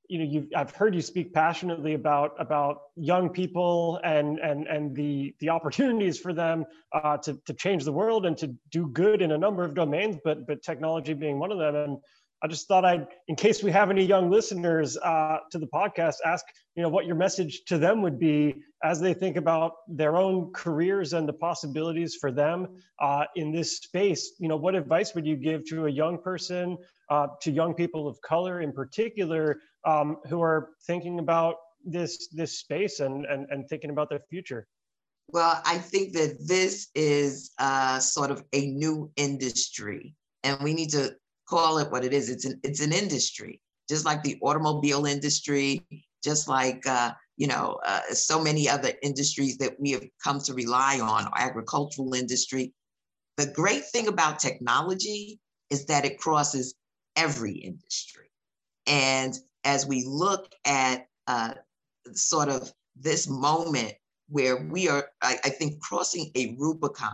you 0.08 0.20
know 0.20 0.26
you've 0.26 0.48
I've 0.56 0.72
heard 0.72 0.96
you 0.96 1.02
speak 1.02 1.34
passionately 1.34 1.94
about 1.94 2.36
about 2.40 2.82
young 2.96 3.30
people 3.30 4.00
and 4.04 4.40
and 4.40 4.68
and 4.68 4.96
the 4.96 5.36
the 5.40 5.50
opportunities 5.50 6.20
for 6.20 6.34
them 6.34 6.66
uh, 6.94 7.18
to 7.18 7.40
to 7.46 7.54
change 7.54 7.84
the 7.84 7.92
world 7.92 8.26
and 8.26 8.38
to 8.38 8.56
do 8.72 8.88
good 8.88 9.22
in 9.22 9.32
a 9.32 9.38
number 9.38 9.64
of 9.64 9.74
domains, 9.74 10.18
but 10.24 10.48
but 10.48 10.62
technology 10.64 11.14
being 11.14 11.40
one 11.40 11.52
of 11.52 11.58
them. 11.58 11.76
And 11.76 11.98
I 12.44 12.48
just 12.48 12.68
thought 12.68 12.86
I'd, 12.86 13.08
in 13.28 13.36
case 13.36 13.64
we 13.64 13.72
have 13.72 13.90
any 13.90 14.06
young 14.06 14.30
listeners 14.30 14.96
uh, 14.98 15.38
to 15.52 15.58
the 15.58 15.66
podcast, 15.68 16.16
ask 16.24 16.46
you 16.76 16.84
know 16.84 16.90
what 16.90 17.08
your 17.08 17.16
message 17.16 17.64
to 17.66 17.78
them 17.80 18.04
would 18.04 18.20
be 18.20 18.56
as 18.84 19.00
they 19.00 19.14
think 19.14 19.38
about 19.38 19.74
their 19.88 20.18
own 20.18 20.52
careers 20.54 21.14
and 21.14 21.28
the 21.28 21.34
possibilities 21.34 22.16
for 22.16 22.32
them 22.32 22.68
uh, 23.00 23.26
in 23.36 23.52
this 23.52 23.78
space. 23.78 24.34
You 24.40 24.50
know, 24.50 24.58
what 24.58 24.76
advice 24.76 25.16
would 25.16 25.26
you 25.26 25.36
give 25.36 25.66
to 25.70 25.88
a 25.88 25.90
young 25.90 26.20
person, 26.20 26.78
uh, 27.10 27.28
to 27.42 27.52
young 27.52 27.74
people 27.74 28.08
of 28.08 28.22
color 28.22 28.62
in 28.62 28.72
particular, 28.72 29.60
um, 29.86 30.18
who 30.30 30.42
are 30.42 30.70
thinking 30.86 31.18
about 31.18 31.56
this 31.84 32.28
this 32.28 32.60
space 32.60 33.00
and 33.00 33.26
and, 33.26 33.48
and 33.50 33.68
thinking 33.68 33.90
about 33.90 34.10
their 34.10 34.22
future? 34.30 34.68
Well, 35.30 35.60
I 35.66 35.80
think 35.80 36.14
that 36.14 36.38
this 36.48 36.90
is 36.94 37.52
uh, 37.58 38.00
sort 38.00 38.32
of 38.32 38.44
a 38.54 38.68
new 38.68 39.12
industry, 39.16 40.16
and 40.44 40.62
we 40.62 40.74
need 40.74 40.92
to 40.92 41.16
call 41.48 41.78
it 41.78 41.92
what 41.92 42.06
it 42.06 42.14
is. 42.14 42.30
It's 42.30 42.46
an 42.46 42.60
it's 42.64 42.82
an 42.82 42.94
industry, 42.94 43.62
just 43.90 44.06
like 44.06 44.24
the 44.24 44.38
automobile 44.42 45.06
industry, 45.06 45.86
just 46.24 46.48
like 46.48 46.86
uh, 46.86 47.12
you 47.38 47.48
know 47.48 47.80
uh, 47.86 48.02
so 48.12 48.42
many 48.42 48.70
other 48.70 48.92
industries 49.02 49.58
that 49.58 49.80
we 49.80 49.92
have 49.92 50.06
come 50.24 50.40
to 50.42 50.54
rely 50.54 51.00
on, 51.00 51.30
agricultural 51.36 52.14
industry. 52.14 52.74
The 53.38 53.48
great 53.48 53.86
thing 53.86 54.08
about 54.08 54.40
technology 54.40 55.40
is 55.70 55.86
that 55.86 56.06
it 56.06 56.18
crosses 56.18 56.76
every 57.16 57.54
industry, 57.54 58.30
and 58.86 59.38
as 59.64 59.86
we 59.86 60.06
look 60.06 60.54
at 60.66 61.08
uh, 61.28 61.54
sort 62.14 62.50
of 62.50 62.72
this 62.96 63.28
moment 63.28 63.94
where 64.30 64.58
we 64.58 64.90
are, 64.90 65.10
I, 65.22 65.38
I 65.44 65.50
think, 65.50 65.80
crossing 65.82 66.32
a 66.36 66.56
Rubicon 66.58 67.12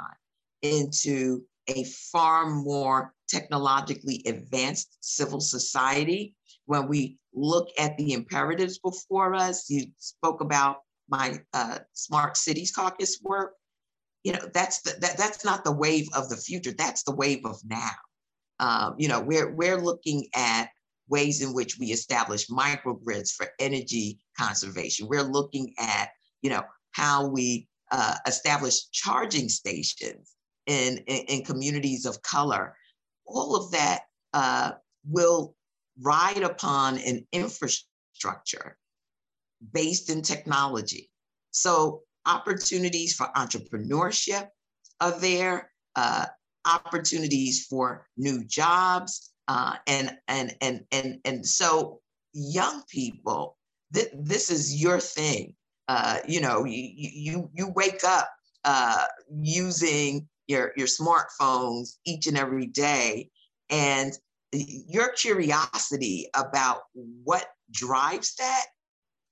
into 0.61 1.43
a 1.67 1.83
far 2.11 2.49
more 2.49 3.13
technologically 3.27 4.21
advanced 4.25 4.97
civil 5.01 5.39
society. 5.39 6.35
When 6.65 6.87
we 6.87 7.17
look 7.33 7.69
at 7.77 7.97
the 7.97 8.13
imperatives 8.13 8.79
before 8.79 9.33
us, 9.33 9.69
you 9.69 9.87
spoke 9.97 10.41
about 10.41 10.77
my 11.09 11.39
uh, 11.53 11.79
Smart 11.93 12.37
Cities 12.37 12.71
Caucus 12.71 13.19
work. 13.21 13.53
You 14.23 14.33
know, 14.33 14.47
that's 14.53 14.81
the, 14.81 14.97
that, 15.01 15.17
that's 15.17 15.43
not 15.43 15.63
the 15.63 15.71
wave 15.71 16.07
of 16.15 16.29
the 16.29 16.37
future. 16.37 16.73
That's 16.77 17.03
the 17.03 17.15
wave 17.15 17.45
of 17.45 17.59
now. 17.65 17.91
Um, 18.59 18.95
you 18.97 19.07
know, 19.07 19.19
we're 19.19 19.53
we're 19.53 19.81
looking 19.81 20.27
at 20.35 20.69
ways 21.09 21.41
in 21.41 21.53
which 21.53 21.77
we 21.77 21.87
establish 21.87 22.47
microgrids 22.47 23.31
for 23.31 23.47
energy 23.59 24.19
conservation. 24.39 25.07
We're 25.07 25.23
looking 25.23 25.73
at, 25.77 26.09
you 26.41 26.49
know, 26.49 26.63
how 26.91 27.27
we 27.27 27.67
uh, 27.91 28.15
establish 28.25 28.89
charging 28.91 29.49
stations 29.49 30.32
in, 30.67 30.97
in, 31.07 31.25
in, 31.27 31.45
communities 31.45 32.05
of 32.05 32.21
color. 32.21 32.75
All 33.25 33.55
of 33.55 33.71
that 33.71 34.01
uh, 34.33 34.71
will 35.07 35.55
ride 36.01 36.43
upon 36.43 36.97
an 36.99 37.25
infrastructure 37.31 38.77
based 39.71 40.09
in 40.09 40.21
technology. 40.21 41.09
So 41.51 42.01
opportunities 42.25 43.13
for 43.13 43.27
entrepreneurship 43.35 44.47
are 44.99 45.19
there, 45.19 45.71
uh, 45.95 46.25
opportunities 46.65 47.65
for 47.65 48.07
new 48.17 48.43
jobs, 48.45 49.33
uh, 49.47 49.75
and 49.87 50.17
and 50.27 50.55
and 50.61 50.85
and 50.91 51.19
and 51.25 51.45
so 51.45 51.99
young 52.33 52.83
people, 52.89 53.57
th- 53.93 54.11
this 54.13 54.49
is 54.49 54.81
your 54.81 54.99
thing. 54.99 55.55
Uh, 55.87 56.19
you 56.27 56.39
know, 56.39 56.63
you 56.63 56.89
you 56.95 57.49
you 57.53 57.69
wake 57.75 58.03
up 58.05 58.29
uh, 58.63 59.03
using 59.41 60.27
your 60.47 60.73
your 60.75 60.87
smartphones 60.87 61.97
each 62.05 62.27
and 62.27 62.37
every 62.37 62.67
day, 62.67 63.29
and 63.69 64.13
your 64.51 65.11
curiosity 65.13 66.29
about 66.35 66.81
what 66.93 67.47
drives 67.71 68.35
that 68.35 68.65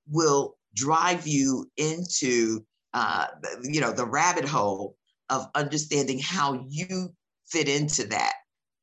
will 0.09 0.57
drive 0.73 1.27
you 1.27 1.69
into 1.77 2.65
uh, 2.93 3.27
you 3.63 3.81
know 3.81 3.91
the 3.91 4.05
rabbit 4.05 4.45
hole 4.45 4.95
of 5.29 5.47
understanding 5.55 6.19
how 6.19 6.65
you 6.69 7.13
fit 7.47 7.69
into 7.69 8.05
that 8.07 8.33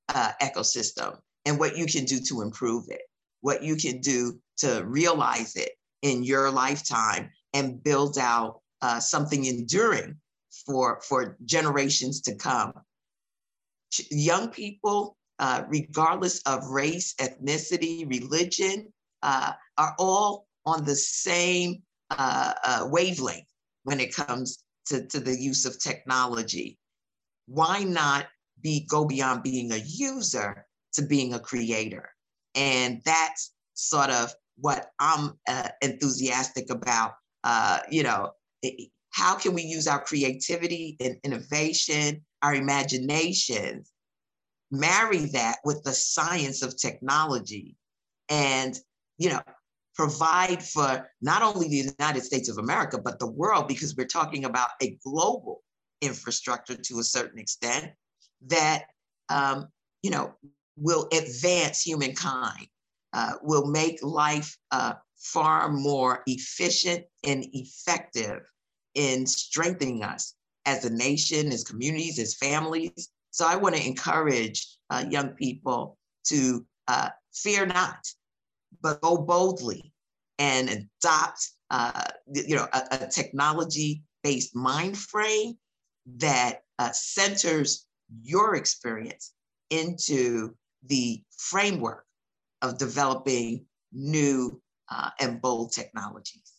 uh, 0.08 0.32
ecosystem 0.42 1.18
and 1.44 1.58
what 1.58 1.76
you 1.76 1.86
can 1.86 2.04
do 2.04 2.20
to 2.20 2.42
improve 2.42 2.84
it, 2.88 3.02
what 3.40 3.62
you 3.62 3.76
can 3.76 4.00
do 4.00 4.38
to 4.58 4.82
realize 4.86 5.56
it 5.56 5.72
in 6.02 6.22
your 6.22 6.50
lifetime 6.50 7.30
and 7.54 7.82
build 7.82 8.18
out 8.18 8.60
uh, 8.82 9.00
something 9.00 9.44
enduring 9.46 10.16
for, 10.66 11.00
for 11.02 11.36
generations 11.44 12.20
to 12.22 12.34
come. 12.34 12.72
Young 14.10 14.48
people, 14.48 15.16
uh, 15.38 15.62
regardless 15.68 16.40
of 16.42 16.66
race, 16.66 17.14
ethnicity, 17.14 18.08
religion, 18.08 18.92
uh, 19.22 19.52
are 19.76 19.94
all 19.98 20.46
on 20.66 20.84
the 20.84 20.96
same 20.96 21.82
uh, 22.10 22.54
uh, 22.64 22.86
wavelength 22.90 23.46
when 23.84 24.00
it 24.00 24.14
comes 24.14 24.62
to, 24.86 25.06
to 25.06 25.20
the 25.20 25.36
use 25.38 25.64
of 25.64 25.80
technology. 25.80 26.78
Why 27.46 27.84
not 27.84 28.26
be 28.60 28.86
go 28.86 29.04
beyond 29.04 29.42
being 29.42 29.72
a 29.72 29.76
user 29.76 30.66
to 30.94 31.02
being 31.02 31.34
a 31.34 31.40
creator? 31.40 32.10
And 32.54 33.00
that's 33.04 33.52
sort 33.74 34.10
of 34.10 34.34
what 34.56 34.90
I'm 34.98 35.38
uh, 35.48 35.68
enthusiastic 35.80 36.70
about. 36.70 37.14
Uh, 37.44 37.78
you 37.88 38.02
know, 38.02 38.32
how 39.18 39.34
can 39.34 39.52
we 39.52 39.62
use 39.62 39.88
our 39.88 40.00
creativity 40.00 40.96
and 41.00 41.16
innovation, 41.24 42.24
our 42.40 42.54
imagination, 42.54 43.82
marry 44.70 45.24
that 45.26 45.56
with 45.64 45.82
the 45.82 45.92
science 45.92 46.62
of 46.62 46.76
technology, 46.76 47.74
and 48.28 48.78
you 49.16 49.30
know, 49.30 49.40
provide 49.96 50.62
for 50.62 51.10
not 51.20 51.42
only 51.42 51.68
the 51.68 51.92
United 51.98 52.22
States 52.22 52.48
of 52.48 52.58
America, 52.58 52.96
but 52.96 53.18
the 53.18 53.26
world, 53.26 53.66
because 53.66 53.96
we're 53.96 54.06
talking 54.06 54.44
about 54.44 54.68
a 54.80 54.96
global 55.04 55.64
infrastructure 56.00 56.76
to 56.76 57.00
a 57.00 57.02
certain 57.02 57.40
extent 57.40 57.90
that, 58.46 58.84
um, 59.30 59.66
you 60.04 60.10
know, 60.10 60.32
will 60.76 61.08
advance 61.12 61.82
humankind, 61.82 62.68
uh, 63.14 63.32
will 63.42 63.66
make 63.66 63.98
life 64.00 64.56
uh, 64.70 64.92
far 65.16 65.72
more 65.72 66.22
efficient 66.28 67.04
and 67.24 67.44
effective 67.52 68.42
in 68.98 69.24
strengthening 69.24 70.02
us 70.02 70.34
as 70.66 70.84
a 70.84 70.90
nation, 70.90 71.52
as 71.52 71.62
communities, 71.62 72.18
as 72.18 72.34
families. 72.34 73.10
So 73.30 73.46
I 73.46 73.54
want 73.54 73.76
to 73.76 73.86
encourage 73.86 74.66
uh, 74.90 75.04
young 75.08 75.30
people 75.30 75.96
to 76.24 76.66
uh, 76.88 77.10
fear 77.32 77.64
not, 77.64 78.00
but 78.82 79.00
go 79.00 79.18
boldly 79.18 79.92
and 80.40 80.68
adopt, 80.68 81.48
uh, 81.70 82.04
you 82.32 82.56
know, 82.56 82.66
a, 82.72 82.82
a 82.90 83.06
technology-based 83.06 84.56
mind 84.56 84.98
frame 84.98 85.56
that 86.16 86.62
uh, 86.80 86.90
centers 86.90 87.86
your 88.22 88.56
experience 88.56 89.32
into 89.70 90.54
the 90.86 91.22
framework 91.36 92.04
of 92.62 92.78
developing 92.78 93.64
new 93.92 94.60
uh, 94.90 95.10
and 95.20 95.40
bold 95.40 95.70
technologies. 95.72 96.57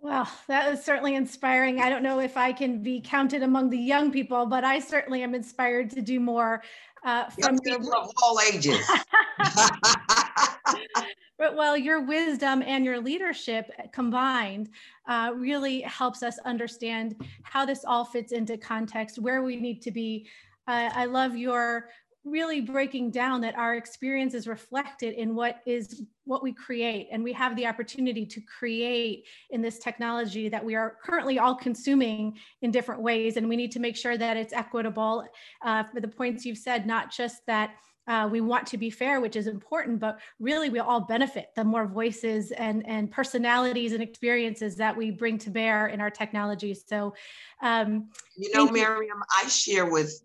Well, 0.00 0.28
that 0.46 0.72
is 0.72 0.84
certainly 0.84 1.16
inspiring. 1.16 1.80
I 1.80 1.90
don't 1.90 2.02
know 2.02 2.20
if 2.20 2.36
I 2.36 2.52
can 2.52 2.82
be 2.82 3.00
counted 3.00 3.42
among 3.42 3.70
the 3.70 3.78
young 3.78 4.12
people, 4.12 4.46
but 4.46 4.64
I 4.64 4.78
certainly 4.78 5.22
am 5.22 5.34
inspired 5.34 5.90
to 5.90 6.02
do 6.02 6.20
more 6.20 6.62
uh, 7.04 7.28
from 7.30 7.42
young 7.42 7.58
people 7.80 7.94
of 7.94 8.10
all 8.22 8.38
ages. 8.40 8.88
but 11.38 11.56
well, 11.56 11.76
your 11.76 12.04
wisdom 12.04 12.62
and 12.62 12.84
your 12.84 13.00
leadership 13.00 13.70
combined 13.92 14.70
uh, 15.08 15.32
really 15.34 15.80
helps 15.82 16.22
us 16.22 16.38
understand 16.44 17.16
how 17.42 17.64
this 17.64 17.84
all 17.84 18.04
fits 18.04 18.32
into 18.32 18.56
context, 18.56 19.18
where 19.18 19.42
we 19.42 19.56
need 19.56 19.82
to 19.82 19.90
be. 19.90 20.28
Uh, 20.68 20.90
I 20.94 21.06
love 21.06 21.36
your 21.36 21.88
really 22.30 22.60
breaking 22.60 23.10
down 23.10 23.40
that 23.40 23.56
our 23.56 23.74
experience 23.74 24.34
is 24.34 24.46
reflected 24.46 25.14
in 25.14 25.34
what 25.34 25.60
is 25.66 26.02
what 26.24 26.42
we 26.42 26.52
create. 26.52 27.08
And 27.10 27.24
we 27.24 27.32
have 27.32 27.56
the 27.56 27.66
opportunity 27.66 28.26
to 28.26 28.40
create 28.40 29.24
in 29.50 29.62
this 29.62 29.78
technology 29.78 30.48
that 30.48 30.64
we 30.64 30.74
are 30.74 30.96
currently 31.02 31.38
all 31.38 31.54
consuming 31.54 32.38
in 32.62 32.70
different 32.70 33.00
ways. 33.00 33.36
And 33.36 33.48
we 33.48 33.56
need 33.56 33.72
to 33.72 33.80
make 33.80 33.96
sure 33.96 34.18
that 34.18 34.36
it's 34.36 34.52
equitable 34.52 35.24
uh, 35.62 35.84
for 35.84 36.00
the 36.00 36.08
points 36.08 36.44
you've 36.44 36.58
said 36.58 36.86
not 36.86 37.10
just 37.10 37.46
that 37.46 37.70
uh, 38.08 38.26
we 38.26 38.40
want 38.40 38.66
to 38.66 38.78
be 38.78 38.88
fair, 38.88 39.20
which 39.20 39.36
is 39.36 39.46
important, 39.46 40.00
but 40.00 40.18
really 40.40 40.70
we 40.70 40.78
all 40.78 41.00
benefit 41.00 41.50
the 41.54 41.62
more 41.62 41.86
voices 41.86 42.50
and, 42.52 42.86
and 42.88 43.10
personalities 43.10 43.92
and 43.92 44.02
experiences 44.02 44.76
that 44.76 44.96
we 44.96 45.10
bring 45.10 45.36
to 45.36 45.50
bear 45.50 45.88
in 45.88 46.00
our 46.00 46.10
technology. 46.10 46.72
So, 46.72 47.14
um, 47.60 48.08
you 48.36 48.50
know, 48.54 48.70
Miriam, 48.70 49.22
I 49.38 49.46
share 49.48 49.84
with 49.84 50.22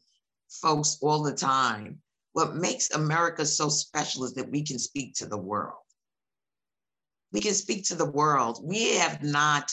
folks 0.62 0.98
all 1.02 1.24
the 1.24 1.34
time. 1.34 2.00
What 2.34 2.56
makes 2.56 2.92
America 2.92 3.46
so 3.46 3.70
special 3.70 4.24
is 4.26 4.34
that 4.34 4.50
we 4.50 4.64
can 4.64 4.80
speak 4.80 5.16
to 5.16 5.26
the 5.26 5.38
world. 5.38 5.78
We 7.32 7.42
can 7.42 7.54
speak 7.54 7.86
to 7.86 7.96
the 7.96 8.10
world. 8.10 8.60
We 8.64 8.96
have 8.98 9.24
not 9.24 9.72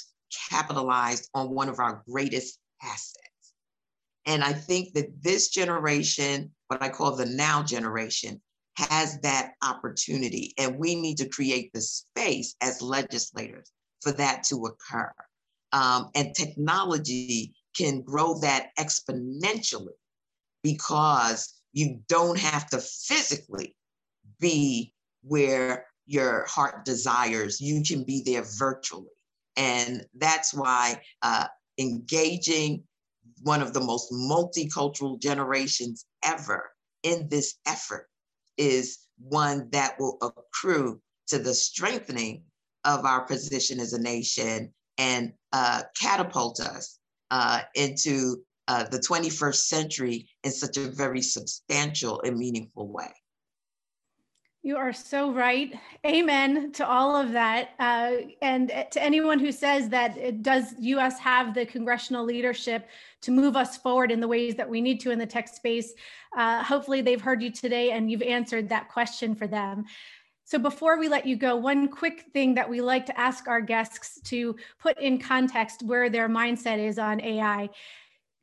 capitalized 0.50 1.28
on 1.34 1.54
one 1.54 1.68
of 1.68 1.78
our 1.78 2.02
greatest 2.08 2.58
assets. 2.82 3.16
And 4.26 4.44
I 4.44 4.52
think 4.52 4.94
that 4.94 5.22
this 5.22 5.48
generation, 5.48 6.52
what 6.68 6.82
I 6.82 6.88
call 6.88 7.16
the 7.16 7.26
now 7.26 7.62
generation, 7.62 8.40
has 8.76 9.18
that 9.20 9.52
opportunity. 9.62 10.54
And 10.58 10.78
we 10.78 10.94
need 10.94 11.18
to 11.18 11.28
create 11.28 11.72
the 11.72 11.80
space 11.80 12.54
as 12.60 12.80
legislators 12.80 13.70
for 14.02 14.12
that 14.12 14.44
to 14.44 14.66
occur. 14.66 15.12
Um, 15.72 16.10
and 16.14 16.34
technology 16.34 17.54
can 17.76 18.02
grow 18.02 18.38
that 18.40 18.70
exponentially 18.78 19.94
because 20.62 21.62
you 21.72 22.00
don't 22.08 22.38
have 22.38 22.68
to 22.70 22.78
physically 22.78 23.76
be 24.40 24.92
where 25.22 25.86
your 26.06 26.44
heart 26.46 26.84
desires. 26.84 27.60
You 27.60 27.82
can 27.86 28.04
be 28.04 28.22
there 28.24 28.44
virtually. 28.58 29.06
And 29.56 30.04
that's 30.14 30.52
why 30.52 31.00
uh, 31.22 31.46
engaging 31.78 32.82
one 33.42 33.62
of 33.62 33.72
the 33.72 33.80
most 33.80 34.12
multicultural 34.12 35.20
generations 35.20 36.06
ever 36.24 36.70
in 37.02 37.28
this 37.28 37.56
effort 37.66 38.08
is 38.56 38.98
one 39.18 39.68
that 39.70 39.98
will 39.98 40.18
accrue 40.20 41.00
to 41.28 41.38
the 41.38 41.54
strengthening 41.54 42.42
of 42.84 43.04
our 43.04 43.24
position 43.24 43.80
as 43.80 43.92
a 43.92 44.00
nation 44.00 44.72
and 44.98 45.32
uh, 45.52 45.82
catapult 45.98 46.60
us 46.60 46.98
uh, 47.30 47.60
into 47.74 48.42
uh, 48.68 48.84
the 48.84 48.98
21st 48.98 49.54
century 49.56 50.28
in 50.44 50.50
such 50.50 50.76
a 50.76 50.90
very 50.90 51.22
substantial 51.22 52.20
and 52.22 52.36
meaningful 52.36 52.88
way. 52.88 53.12
You 54.62 54.76
are 54.76 54.92
so 54.92 55.32
right. 55.32 55.72
Amen 56.06 56.70
to 56.72 56.86
all 56.86 57.16
of 57.16 57.32
that. 57.32 57.70
Uh, 57.78 58.28
and 58.42 58.68
to 58.90 59.02
anyone 59.02 59.38
who 59.38 59.52
says 59.52 59.88
that 59.88 60.42
does 60.42 60.74
US 60.78 61.18
have 61.18 61.54
the 61.54 61.64
congressional 61.64 62.26
leadership 62.26 62.86
to 63.22 63.30
move 63.30 63.56
us 63.56 63.78
forward 63.78 64.12
in 64.12 64.20
the 64.20 64.28
ways 64.28 64.54
that 64.56 64.68
we 64.68 64.82
need 64.82 65.00
to 65.00 65.10
in 65.12 65.18
the 65.18 65.24
tech 65.24 65.48
space, 65.48 65.94
uh, 66.36 66.62
hopefully 66.62 67.00
they've 67.00 67.22
heard 67.22 67.42
you 67.42 67.50
today 67.50 67.92
and 67.92 68.10
you've 68.10 68.20
answered 68.20 68.68
that 68.68 68.90
question 68.90 69.34
for 69.34 69.46
them. 69.46 69.86
So 70.44 70.58
before 70.58 70.98
we 70.98 71.08
let 71.08 71.26
you 71.26 71.36
go, 71.36 71.56
one 71.56 71.88
quick 71.88 72.26
thing 72.34 72.54
that 72.56 72.68
we 72.68 72.82
like 72.82 73.06
to 73.06 73.18
ask 73.18 73.48
our 73.48 73.62
guests 73.62 74.20
to 74.24 74.56
put 74.78 75.00
in 75.00 75.18
context 75.18 75.82
where 75.84 76.10
their 76.10 76.28
mindset 76.28 76.78
is 76.78 76.98
on 76.98 77.20
AI 77.22 77.70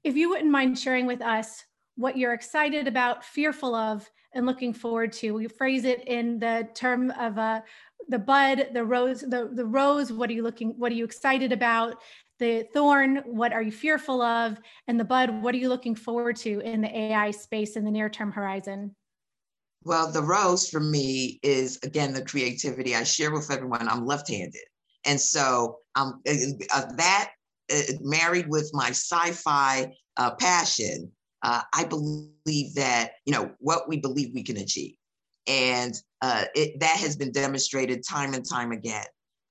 if 0.04 0.16
you 0.16 0.30
wouldn't 0.30 0.52
mind 0.52 0.78
sharing 0.80 1.06
with 1.06 1.22
us 1.22 1.64
what 1.96 2.18
you're 2.18 2.34
excited 2.34 2.88
about, 2.88 3.26
fearful 3.26 3.76
of, 3.76 4.10
and 4.34 4.46
looking 4.46 4.74
forward 4.74 5.12
to. 5.12 5.32
We 5.32 5.48
phrase 5.48 5.84
it 5.84 6.08
in 6.08 6.40
the 6.40 6.68
term 6.76 7.12
of 7.12 7.38
uh, 7.38 7.62
the 8.08 8.20
bud, 8.20 8.70
the 8.74 8.84
rose, 8.84 9.22
the, 9.22 9.50
the 9.52 9.66
rose, 9.66 10.12
what 10.12 10.30
are 10.30 10.34
you 10.34 10.44
looking, 10.44 10.70
what 10.78 10.92
are 10.92 10.96
you 10.96 11.06
excited 11.06 11.52
about? 11.52 11.96
The 12.40 12.68
thorn, 12.72 13.24
what 13.26 13.52
are 13.52 13.64
you 13.64 13.72
fearful 13.72 14.22
of? 14.22 14.60
And 14.88 15.00
the 15.00 15.06
bud, 15.06 15.42
what 15.42 15.56
are 15.56 15.58
you 15.58 15.70
looking 15.70 15.96
forward 15.96 16.36
to 16.38 16.60
in 16.60 16.82
the 16.82 16.96
AI 16.96 17.32
space 17.32 17.76
in 17.76 17.84
the 17.84 17.92
near 17.92 18.10
term 18.10 18.32
horizon? 18.32 18.96
Well, 19.84 20.12
the 20.12 20.22
rose 20.22 20.70
for 20.70 20.80
me 20.80 21.40
is 21.42 21.80
again 21.82 22.14
the 22.14 22.24
creativity. 22.24 22.96
I 22.96 23.04
share 23.04 23.32
with 23.32 23.50
everyone. 23.50 23.88
I'm 23.88 24.06
left-handed, 24.06 24.66
and 25.06 25.20
so 25.20 25.78
um, 25.96 26.22
uh, 26.28 26.86
that 26.98 27.32
married 28.02 28.48
with 28.48 28.70
my 28.74 28.90
sci-fi 28.90 29.92
uh, 30.18 30.36
passion, 30.36 31.12
uh, 31.44 31.62
I 31.74 31.84
believe 31.86 32.74
that 32.76 33.12
you 33.26 33.34
know 33.34 33.52
what 33.60 33.88
we 33.88 33.98
believe 33.98 34.32
we 34.34 34.44
can 34.44 34.58
achieve, 34.58 34.96
and 35.48 35.94
uh, 36.22 36.46
it, 36.56 36.80
that 36.80 36.98
has 36.98 37.16
been 37.16 37.32
demonstrated 37.32 38.04
time 38.08 38.34
and 38.34 38.48
time 38.48 38.72
again. 38.72 39.06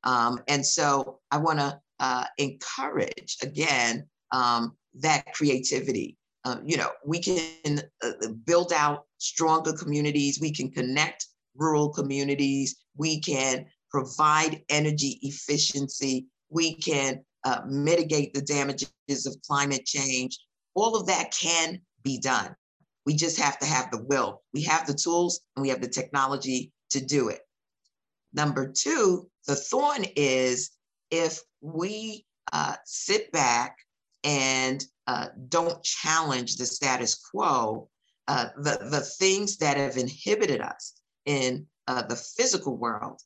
Um, 0.05 0.41
and 0.49 0.65
so 0.65 1.21
I 1.31 1.39
want 1.39 1.59
to 1.59 1.81
uh, 2.01 2.25
encourage 2.39 3.37
again 3.43 4.07
um, 4.33 4.77
that 5.01 5.35
creativity. 5.35 6.17
Uh, 6.45 6.59
you 6.65 6.77
know, 6.77 6.91
we 7.05 7.19
can 7.19 7.81
uh, 8.05 8.29
build 8.45 8.73
out 8.73 9.07
stronger 9.19 9.73
communities. 9.73 10.39
We 10.41 10.53
can 10.53 10.71
connect 10.71 11.27
rural 11.57 11.89
communities. 11.89 12.77
We 12.97 13.21
can 13.21 13.67
provide 13.91 14.63
energy 14.69 15.19
efficiency. 15.23 16.27
We 16.51 16.75
can 16.75 17.25
uh, 17.47 17.61
mitigate 17.65 18.35
the 18.35 18.43
damages 18.43 19.25
of 19.25 19.41
climate 19.47 19.87
change. 19.87 20.41
All 20.75 20.97
of 20.97 21.07
that 21.07 21.33
can 21.33 21.81
be 22.03 22.19
done. 22.19 22.57
We 23.07 23.15
just 23.15 23.39
have 23.39 23.57
to 23.61 23.67
have 23.67 23.93
the 23.93 24.03
will. 24.03 24.43
We 24.53 24.63
have 24.63 24.87
the 24.87 24.95
tools 24.95 25.41
and 25.55 25.63
we 25.63 25.69
have 25.69 25.81
the 25.81 25.89
technology 25.89 26.73
to 26.91 27.01
do 27.01 27.29
it. 27.29 27.41
Number 28.35 28.73
two, 28.77 29.31
the 29.47 29.55
thorn 29.55 30.07
is 30.17 30.73
if 31.13 31.41
we 31.61 32.27
uh, 32.53 32.75
sit 32.85 33.31
back 33.31 33.77
and 34.25 34.85
uh, 35.07 35.29
don't 35.49 35.81
challenge 35.85 36.57
the 36.57 36.67
status 36.67 37.15
quo, 37.15 37.89
uh, 38.27 38.49
the, 38.57 38.89
the 38.91 39.03
things 39.03 39.59
that 39.59 39.77
have 39.77 39.97
inhibited 39.97 40.61
us 40.61 40.95
in 41.27 41.65
uh, 41.87 42.03
the 42.03 42.17
physical 42.17 42.77
world 42.77 43.21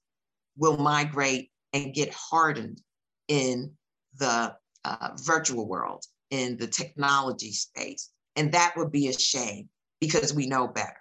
will 0.59 0.77
migrate 0.77 1.51
and 1.73 1.95
get 1.95 2.13
hardened 2.13 2.83
in 3.29 3.73
the 4.21 4.55
uh, 4.85 5.09
virtual 5.17 5.67
world, 5.67 6.05
in 6.31 6.57
the 6.57 6.67
technology 6.67 7.53
space. 7.53 8.11
And 8.37 8.53
that 8.53 8.75
would 8.77 8.93
be 8.93 9.09
a 9.09 9.19
shame 9.19 9.69
because 10.01 10.33
we 10.33 10.47
know 10.47 10.69
better. 10.69 11.01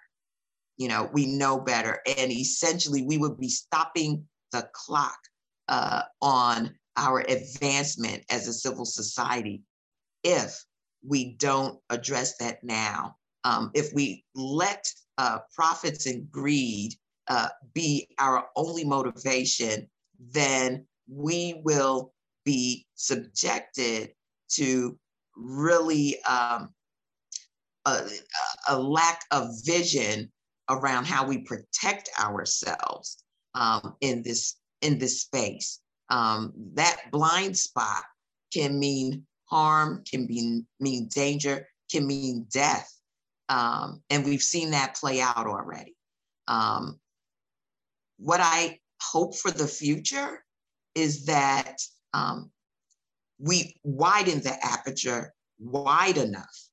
You 0.78 0.88
know, 0.88 1.10
we 1.14 1.26
know 1.28 1.60
better. 1.60 2.02
And 2.18 2.32
essentially, 2.32 3.04
we 3.04 3.18
would 3.18 3.40
be 3.40 3.50
stopping 3.50 4.26
the 4.52 4.68
clock 4.74 5.18
uh, 5.68 6.04
on 6.22 6.74
our 6.98 7.20
advancement 7.20 8.24
as 8.30 8.48
a 8.48 8.54
civil 8.54 8.86
society 8.86 9.62
if 10.24 10.64
we 11.06 11.36
don't 11.36 11.80
address 11.90 12.38
that 12.38 12.64
now. 12.64 13.16
Um, 13.44 13.72
if 13.74 13.94
we 13.94 14.26
let 14.36 14.86
uh, 15.18 15.40
profits 15.56 16.08
and 16.08 16.30
greed 16.32 16.94
uh, 17.28 17.50
be 17.74 18.08
our 18.18 18.48
only 18.56 18.84
motivation, 18.84 19.88
then 20.20 20.86
we 21.08 21.62
will 21.64 22.14
be 22.50 22.88
subjected 22.96 24.10
to 24.50 24.98
really 25.36 26.18
um, 26.24 26.74
a, 27.86 28.08
a, 28.70 28.80
lack 28.80 29.22
of 29.30 29.52
vision 29.64 30.32
around 30.68 31.06
how 31.06 31.28
we 31.28 31.38
protect 31.44 32.10
ourselves 32.20 33.24
um, 33.54 33.96
in 34.02 34.24
this 34.24 34.56
in 34.82 34.98
this 34.98 35.22
space. 35.22 35.80
Um, 36.10 36.54
that 36.74 37.12
blind 37.12 37.56
spot 37.56 38.04
can 38.52 38.80
mean 38.80 39.28
harm, 39.46 40.04
can 40.10 40.26
be, 40.26 40.64
mean 40.80 41.08
danger, 41.14 41.68
can 41.92 42.08
mean 42.08 42.48
death. 42.52 42.92
Um, 43.48 44.02
and 44.10 44.26
we've 44.26 44.42
seen 44.42 44.72
that 44.72 44.96
play 44.96 45.22
out 45.22 45.46
already. 45.46 45.96
Um, 46.48 47.00
what 48.18 48.40
I 48.42 48.80
hope 49.02 49.36
for 49.36 49.52
the 49.52 49.68
future 49.68 50.44
is 50.96 51.26
that 51.26 51.78
um, 52.14 52.52
we 53.40 53.76
widen 53.84 54.42
the 54.42 54.56
aperture 54.64 55.34
wide 55.60 56.18
enough 56.18 56.70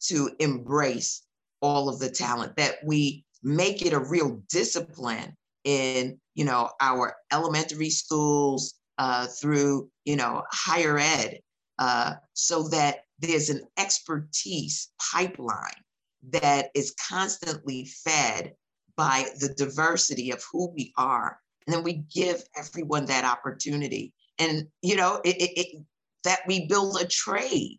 to 0.00 0.30
embrace 0.38 1.22
all 1.60 1.88
of 1.88 1.98
the 1.98 2.10
talent, 2.10 2.56
that 2.56 2.76
we 2.84 3.24
make 3.42 3.82
it 3.82 3.92
a 3.92 3.98
real 3.98 4.42
discipline 4.50 5.34
in, 5.64 6.18
you 6.34 6.44
know, 6.44 6.70
our 6.80 7.16
elementary 7.32 7.90
schools 7.90 8.74
uh, 8.98 9.26
through, 9.26 9.88
you 10.04 10.16
know, 10.16 10.42
higher 10.52 10.98
ed, 10.98 11.38
uh, 11.78 12.14
so 12.34 12.68
that 12.68 13.04
there's 13.18 13.48
an 13.48 13.62
expertise 13.78 14.90
pipeline 15.12 15.82
that 16.30 16.68
is 16.74 16.94
constantly 17.08 17.86
fed 18.04 18.52
by 18.96 19.26
the 19.40 19.48
diversity 19.54 20.30
of 20.30 20.42
who 20.52 20.70
we 20.72 20.92
are. 20.96 21.38
And 21.66 21.74
then 21.74 21.82
we 21.82 22.04
give 22.14 22.42
everyone 22.56 23.06
that 23.06 23.24
opportunity. 23.24 24.12
And, 24.38 24.68
you 24.82 24.96
know, 24.96 25.20
it, 25.24 25.36
it, 25.36 25.58
it, 25.58 25.84
that 26.24 26.40
we 26.46 26.66
build 26.66 27.00
a 27.00 27.06
trade 27.06 27.78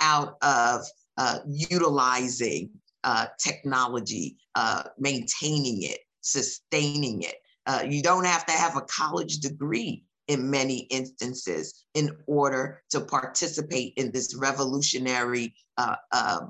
out 0.00 0.36
of 0.42 0.82
uh, 1.16 1.38
utilizing 1.48 2.70
uh, 3.04 3.26
technology, 3.38 4.36
uh, 4.54 4.84
maintaining 4.98 5.82
it, 5.82 6.00
sustaining 6.20 7.22
it. 7.22 7.36
Uh, 7.66 7.82
you 7.88 8.02
don't 8.02 8.26
have 8.26 8.46
to 8.46 8.52
have 8.52 8.76
a 8.76 8.82
college 8.82 9.38
degree 9.38 10.02
in 10.28 10.50
many 10.50 10.80
instances 10.90 11.84
in 11.94 12.10
order 12.26 12.82
to 12.90 13.00
participate 13.00 13.94
in 13.96 14.10
this 14.12 14.34
revolutionary 14.36 15.54
uh, 15.78 15.96
uh, 16.12 16.40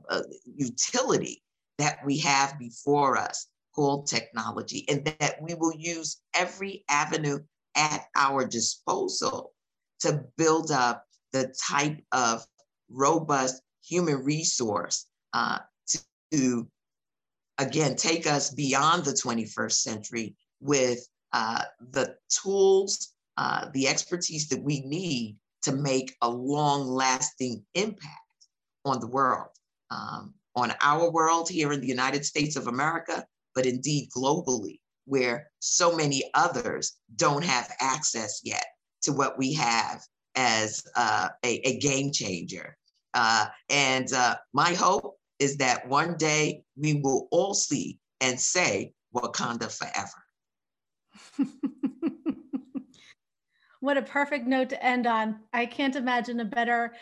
utility 0.56 1.42
that 1.78 1.98
we 2.04 2.18
have 2.18 2.58
before 2.58 3.16
us 3.16 3.46
called 3.74 4.06
technology, 4.08 4.84
and 4.88 5.04
that 5.04 5.40
we 5.40 5.54
will 5.54 5.74
use 5.76 6.20
every 6.34 6.84
avenue 6.88 7.38
at 7.78 8.06
our 8.16 8.44
disposal 8.44 9.52
to 10.00 10.24
build 10.36 10.70
up 10.70 11.06
the 11.32 11.54
type 11.66 11.98
of 12.12 12.44
robust 12.90 13.62
human 13.82 14.24
resource 14.24 15.06
uh, 15.32 15.58
to, 16.32 16.68
again, 17.58 17.96
take 17.96 18.26
us 18.26 18.50
beyond 18.50 19.04
the 19.04 19.12
21st 19.12 19.72
century 19.72 20.34
with 20.60 21.06
uh, 21.32 21.62
the 21.92 22.16
tools, 22.42 23.12
uh, 23.36 23.66
the 23.72 23.86
expertise 23.86 24.48
that 24.48 24.62
we 24.62 24.80
need 24.80 25.36
to 25.62 25.72
make 25.72 26.16
a 26.22 26.28
long 26.28 26.86
lasting 26.86 27.64
impact 27.74 28.06
on 28.84 29.00
the 29.00 29.06
world, 29.06 29.50
um, 29.90 30.34
on 30.56 30.72
our 30.80 31.10
world 31.10 31.48
here 31.48 31.72
in 31.72 31.80
the 31.80 31.86
United 31.86 32.24
States 32.24 32.56
of 32.56 32.66
America, 32.66 33.24
but 33.54 33.66
indeed 33.66 34.08
globally, 34.16 34.80
where 35.08 35.50
so 35.58 35.96
many 35.96 36.22
others 36.34 36.98
don't 37.16 37.44
have 37.44 37.72
access 37.80 38.40
yet 38.44 38.64
to 39.02 39.12
what 39.12 39.38
we 39.38 39.54
have 39.54 40.02
as 40.34 40.84
uh, 40.96 41.28
a, 41.44 41.60
a, 41.68 41.78
game 41.78 42.12
changer. 42.12 42.76
Uh, 43.14 43.46
and 43.70 44.12
uh, 44.12 44.36
my 44.52 44.74
hope 44.74 45.16
is 45.38 45.56
that 45.56 45.88
one 45.88 46.16
day 46.16 46.62
we 46.76 46.94
will 46.94 47.26
all 47.30 47.54
see 47.54 47.98
and 48.20 48.38
say 48.38 48.92
Wakanda 49.14 49.70
forever. 49.72 51.50
what 53.80 53.96
a 53.96 54.02
perfect 54.02 54.46
note 54.46 54.68
to 54.68 54.84
end 54.84 55.06
on. 55.06 55.40
I 55.52 55.66
can't 55.66 55.96
imagine 55.96 56.40
a 56.40 56.44
better 56.44 56.94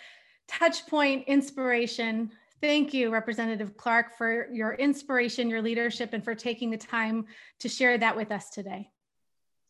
touch 0.48 0.86
point 0.86 1.24
inspiration 1.26 2.30
Thank 2.60 2.94
you, 2.94 3.10
Representative 3.10 3.76
Clarke, 3.76 4.16
for 4.16 4.48
your 4.52 4.72
inspiration, 4.74 5.50
your 5.50 5.60
leadership, 5.60 6.14
and 6.14 6.24
for 6.24 6.34
taking 6.34 6.70
the 6.70 6.78
time 6.78 7.26
to 7.60 7.68
share 7.68 7.98
that 7.98 8.16
with 8.16 8.32
us 8.32 8.50
today. 8.50 8.90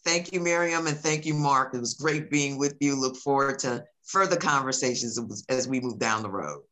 Thank 0.05 0.33
you, 0.33 0.39
Miriam, 0.39 0.87
and 0.87 0.97
thank 0.97 1.27
you, 1.27 1.35
Mark. 1.35 1.75
It 1.75 1.81
was 1.81 1.95
great 1.95 2.31
being 2.31 2.59
with 2.59 2.77
you. 2.81 2.95
Look 2.95 3.17
forward 3.17 3.59
to 3.61 3.85
further 4.05 4.37
conversations 4.37 5.19
as 5.49 5.67
we 5.67 5.81
move 5.81 5.99
down 5.99 6.23
the 6.23 6.31
road. 6.31 6.63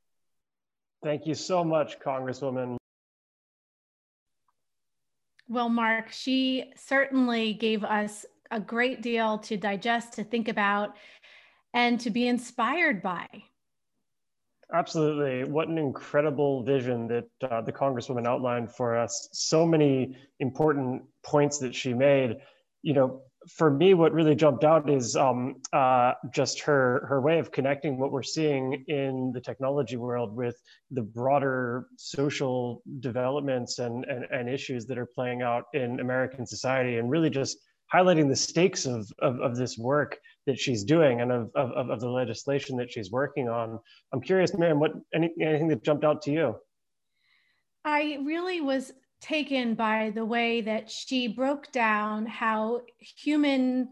Thank 1.03 1.27
you 1.27 1.35
so 1.35 1.65
much, 1.65 1.99
Congresswoman. 1.99 2.77
Well, 5.49 5.69
Mark, 5.69 6.13
she 6.13 6.73
certainly 6.77 7.55
gave 7.55 7.83
us 7.83 8.25
a 8.51 8.61
great 8.61 9.03
deal 9.03 9.39
to 9.39 9.57
digest, 9.57 10.13
to 10.15 10.25
think 10.25 10.49
about, 10.49 10.97
and 11.75 11.99
to 12.01 12.11
be 12.11 12.29
inspired 12.29 13.03
by. 13.03 13.27
Absolutely. 14.73 15.45
What 15.45 15.69
an 15.69 15.79
incredible 15.79 16.63
vision 16.63 17.07
that 17.09 17.29
uh, 17.51 17.61
the 17.61 17.73
Congresswoman 17.73 18.27
outlined 18.27 18.71
for 18.71 18.97
us. 18.97 19.29
So 19.33 19.67
many 19.67 20.17
important 20.41 21.03
points 21.23 21.59
that 21.59 21.75
she 21.75 21.93
made. 21.93 22.37
You 22.83 22.95
know, 22.95 23.23
for 23.49 23.71
me, 23.71 23.95
what 23.95 24.13
really 24.13 24.35
jumped 24.35 24.65
out 24.65 24.89
is 24.89 25.17
um, 25.17 25.57
uh, 25.73 26.15
just 26.33 26.61
her 26.61 27.07
her 27.09 27.21
way 27.21 27.39
of 27.39 27.53
connecting 27.53 27.99
what 27.99 28.11
we're 28.11 28.23
seeing 28.23 28.85
in 28.89 29.33
the 29.35 29.41
technology 29.41 29.97
world 29.97 30.35
with 30.35 30.57
the 30.91 31.03
broader 31.03 31.87
social 31.97 32.83
developments 33.01 33.79
and, 33.79 34.05
and, 34.07 34.25
and 34.31 34.49
issues 34.49 34.87
that 34.87 34.99
are 34.99 35.07
playing 35.07 35.43
out 35.43 35.65
in 35.75 36.01
American 36.01 36.47
society, 36.47 36.97
and 36.97 37.11
really 37.11 37.31
just 37.31 37.59
highlighting 37.93 38.29
the 38.29 38.37
stakes 38.37 38.87
of, 38.87 39.11
of, 39.21 39.41
of 39.41 39.57
this 39.57 39.79
work 39.79 40.19
that 40.47 40.59
she's 40.59 40.85
doing 40.85 41.21
and 41.21 41.33
of, 41.33 41.51
of, 41.55 41.91
of 41.91 42.01
the 42.01 42.09
legislation 42.09 42.77
that 42.77 42.93
she's 42.93 43.11
working 43.11 43.49
on. 43.49 43.79
I'm 44.13 44.21
curious, 44.21 44.55
Miriam, 44.55 44.81
what 44.81 44.93
any, 45.15 45.31
anything 45.41 45.69
that 45.69 45.83
jumped 45.83 46.05
out 46.05 46.23
to 46.23 46.33
you? 46.33 46.57
I 47.85 48.19
really 48.25 48.61
was 48.61 48.93
taken 49.21 49.75
by 49.75 50.13
the 50.15 50.25
way 50.25 50.61
that 50.61 50.91
she 50.91 51.29
broke 51.29 51.73
down 51.73 52.27
how 52.27 52.83
human 52.99 53.89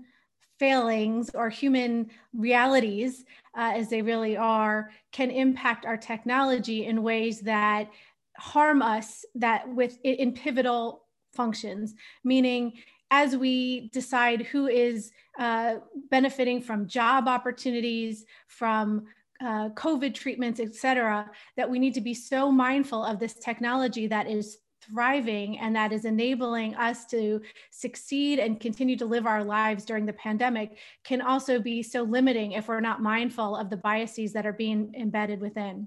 failings 0.59 1.31
or 1.35 1.49
human 1.49 2.11
realities, 2.35 3.25
uh, 3.57 3.73
as 3.75 3.89
they 3.89 4.03
really 4.03 4.37
are, 4.37 4.91
can 5.11 5.31
impact 5.31 5.87
our 5.87 5.97
technology 5.97 6.87
in 6.87 7.03
ways 7.03 7.41
that 7.41 7.91
harm 8.37 8.83
us 8.83 9.25
that 9.35 9.69
with 9.75 9.99
in 10.05 10.33
pivotal 10.33 11.05
functions 11.33 11.95
meaning 12.25 12.73
as 13.13 13.37
we 13.37 13.91
decide 13.91 14.41
who 14.41 14.69
is 14.69 15.13
uh, 15.39 15.75
benefiting 16.11 16.63
from 16.63 16.89
job 16.89 17.29
opportunities 17.29 18.25
from 18.49 19.05
uh, 19.43 19.69
COVID 19.71 20.15
treatments, 20.15 20.59
et 20.61 20.75
cetera, 20.75 21.31
that 21.59 21.69
we 21.69 21.79
need 21.79 21.93
to 21.93 22.01
be 22.01 22.15
so 22.15 22.51
mindful 22.51 23.05
of 23.05 23.19
this 23.19 23.35
technology 23.35 24.07
that 24.07 24.27
is 24.27 24.59
thriving 24.83 25.59
and 25.59 25.77
that 25.77 25.93
is 25.93 26.07
enabling 26.07 26.75
us 26.77 27.05
to 27.05 27.41
succeed 27.71 28.39
and 28.39 28.61
continue 28.61 28.97
to 28.97 29.05
live 29.05 29.27
our 29.27 29.45
lives 29.45 29.85
during 29.85 30.07
the 30.07 30.13
pandemic 30.15 30.79
can 31.05 31.21
also 31.21 31.61
be 31.61 31.83
so 31.83 32.03
limiting 32.03 32.53
if 32.53 32.67
we're 32.67 32.81
not 32.81 33.03
mindful 33.03 33.55
of 33.55 33.69
the 33.69 33.77
biases 33.77 34.33
that 34.33 34.47
are 34.47 34.55
being 34.55 34.93
embedded 34.99 35.41
within. 35.41 35.87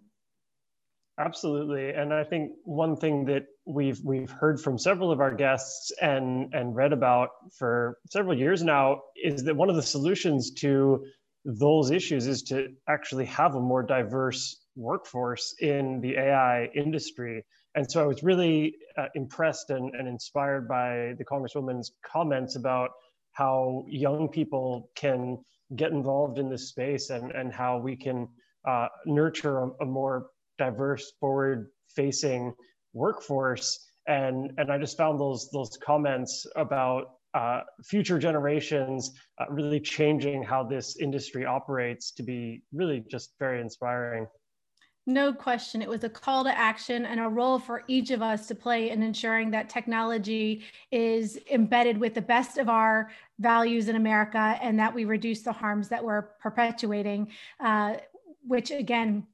Absolutely, 1.18 1.92
and 1.92 2.14
I 2.14 2.26
think 2.26 2.52
one 2.66 2.98
thing 2.98 3.24
that 3.26 3.46
we've 3.66 4.00
we've 4.04 4.30
heard 4.30 4.60
from 4.60 4.78
several 4.78 5.12
of 5.14 5.22
our 5.22 5.34
guests 5.34 5.92
and 6.02 6.54
and 6.54 6.76
read 6.76 6.92
about 6.92 7.30
for 7.58 7.98
several 8.10 8.38
years 8.38 8.64
now 8.64 9.02
is 9.24 9.44
that 9.46 9.56
one 9.56 9.70
of 9.70 9.78
the 9.78 9.82
solutions 9.82 10.52
to 10.56 11.06
those 11.46 11.90
issues 11.92 12.28
is 12.28 12.44
to 12.44 12.68
actually 12.90 13.26
have 13.26 13.56
a 13.56 13.62
more 13.62 13.82
diverse 13.82 14.58
workforce 14.76 15.56
in 15.62 16.02
the 16.02 16.18
AI 16.18 16.66
industry. 16.76 17.46
And 17.76 17.90
so 17.90 18.04
I 18.04 18.08
was 18.08 18.22
really 18.22 18.76
uh, 18.98 19.08
impressed 19.16 19.70
and, 19.70 19.96
and 19.96 20.08
inspired 20.10 20.68
by 20.68 21.14
the 21.18 21.24
Congresswoman's 21.24 21.92
comments 22.06 22.58
about 22.58 22.90
how 23.34 23.86
young 23.88 24.28
people 24.28 24.90
can 24.96 25.38
get 25.76 25.92
involved 25.92 26.40
in 26.40 26.50
this 26.50 26.70
space 26.70 27.10
and, 27.10 27.32
and 27.32 27.54
how 27.54 27.78
we 27.78 27.96
can 27.96 28.28
uh, 28.68 28.88
nurture 29.06 29.60
a, 29.60 29.70
a, 29.82 29.86
more 29.86 30.28
diverse, 30.58 31.14
forward 31.20 31.70
facing 31.90 32.54
workforce. 32.94 33.88
And, 34.08 34.52
and 34.58 34.72
I 34.72 34.78
just 34.78 34.98
found 34.98 35.20
those, 35.20 35.50
those 35.52 35.78
comments 35.84 36.46
about 36.56 37.12
uh, 37.34 37.62
future 37.84 38.18
generations 38.18 39.12
uh, 39.40 39.46
really 39.50 39.80
changing 39.80 40.42
how 40.42 40.64
this 40.64 40.98
industry 40.98 41.46
operates 41.46 42.12
to 42.12 42.24
be 42.24 42.62
really 42.72 43.04
just 43.10 43.34
very 43.40 43.60
inspiring. 43.60 44.26
No 45.08 45.32
question. 45.34 45.84
It 45.84 45.90
was 45.90 46.04
a 46.04 46.10
call 46.10 46.46
to 46.46 46.58
action 46.58 47.06
and 47.06 47.20
a 47.20 47.28
role 47.28 47.60
for 47.60 47.84
each 47.88 48.10
of 48.10 48.24
us 48.24 48.48
to 48.48 48.56
play 48.56 48.90
in 48.90 49.04
ensuring 49.04 49.52
that 49.52 49.70
technology 49.70 50.64
is 50.92 51.38
embedded 51.52 52.00
with 52.00 52.16
the 52.16 52.22
best 52.22 52.58
of 52.58 52.70
our 52.70 53.12
values 53.38 53.88
in 53.88 53.98
America 53.98 54.58
and 54.62 54.80
that 54.80 54.96
we 54.96 55.06
reduce 55.06 55.44
the 55.44 55.52
harms 55.52 55.90
that 55.90 56.04
we're 56.04 56.24
perpetuating, 56.42 57.28
uh, 57.60 57.98
which 58.48 58.72
again, 58.72 59.28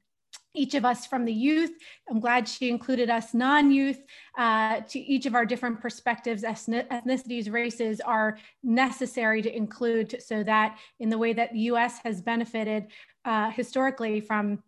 each 0.54 0.74
of 0.74 0.84
us 0.84 1.06
from 1.06 1.24
the 1.24 1.32
youth. 1.32 1.72
I'm 2.10 2.20
glad 2.20 2.48
she 2.48 2.68
included 2.68 3.10
us 3.10 3.34
non-youth 3.34 4.00
uh, 4.36 4.80
to 4.80 4.98
each 4.98 5.26
of 5.26 5.34
our 5.34 5.46
different 5.46 5.80
perspectives, 5.80 6.42
ethnicities, 6.42 7.50
races 7.50 8.00
are 8.00 8.38
necessary 8.62 9.42
to 9.42 9.54
include 9.54 10.22
so 10.22 10.42
that 10.42 10.78
in 11.00 11.08
the 11.08 11.18
way 11.18 11.32
that 11.32 11.52
the 11.52 11.60
US 11.60 11.98
has 12.04 12.20
benefited 12.20 12.88
uh, 13.24 13.50
historically 13.50 14.20
from 14.20 14.62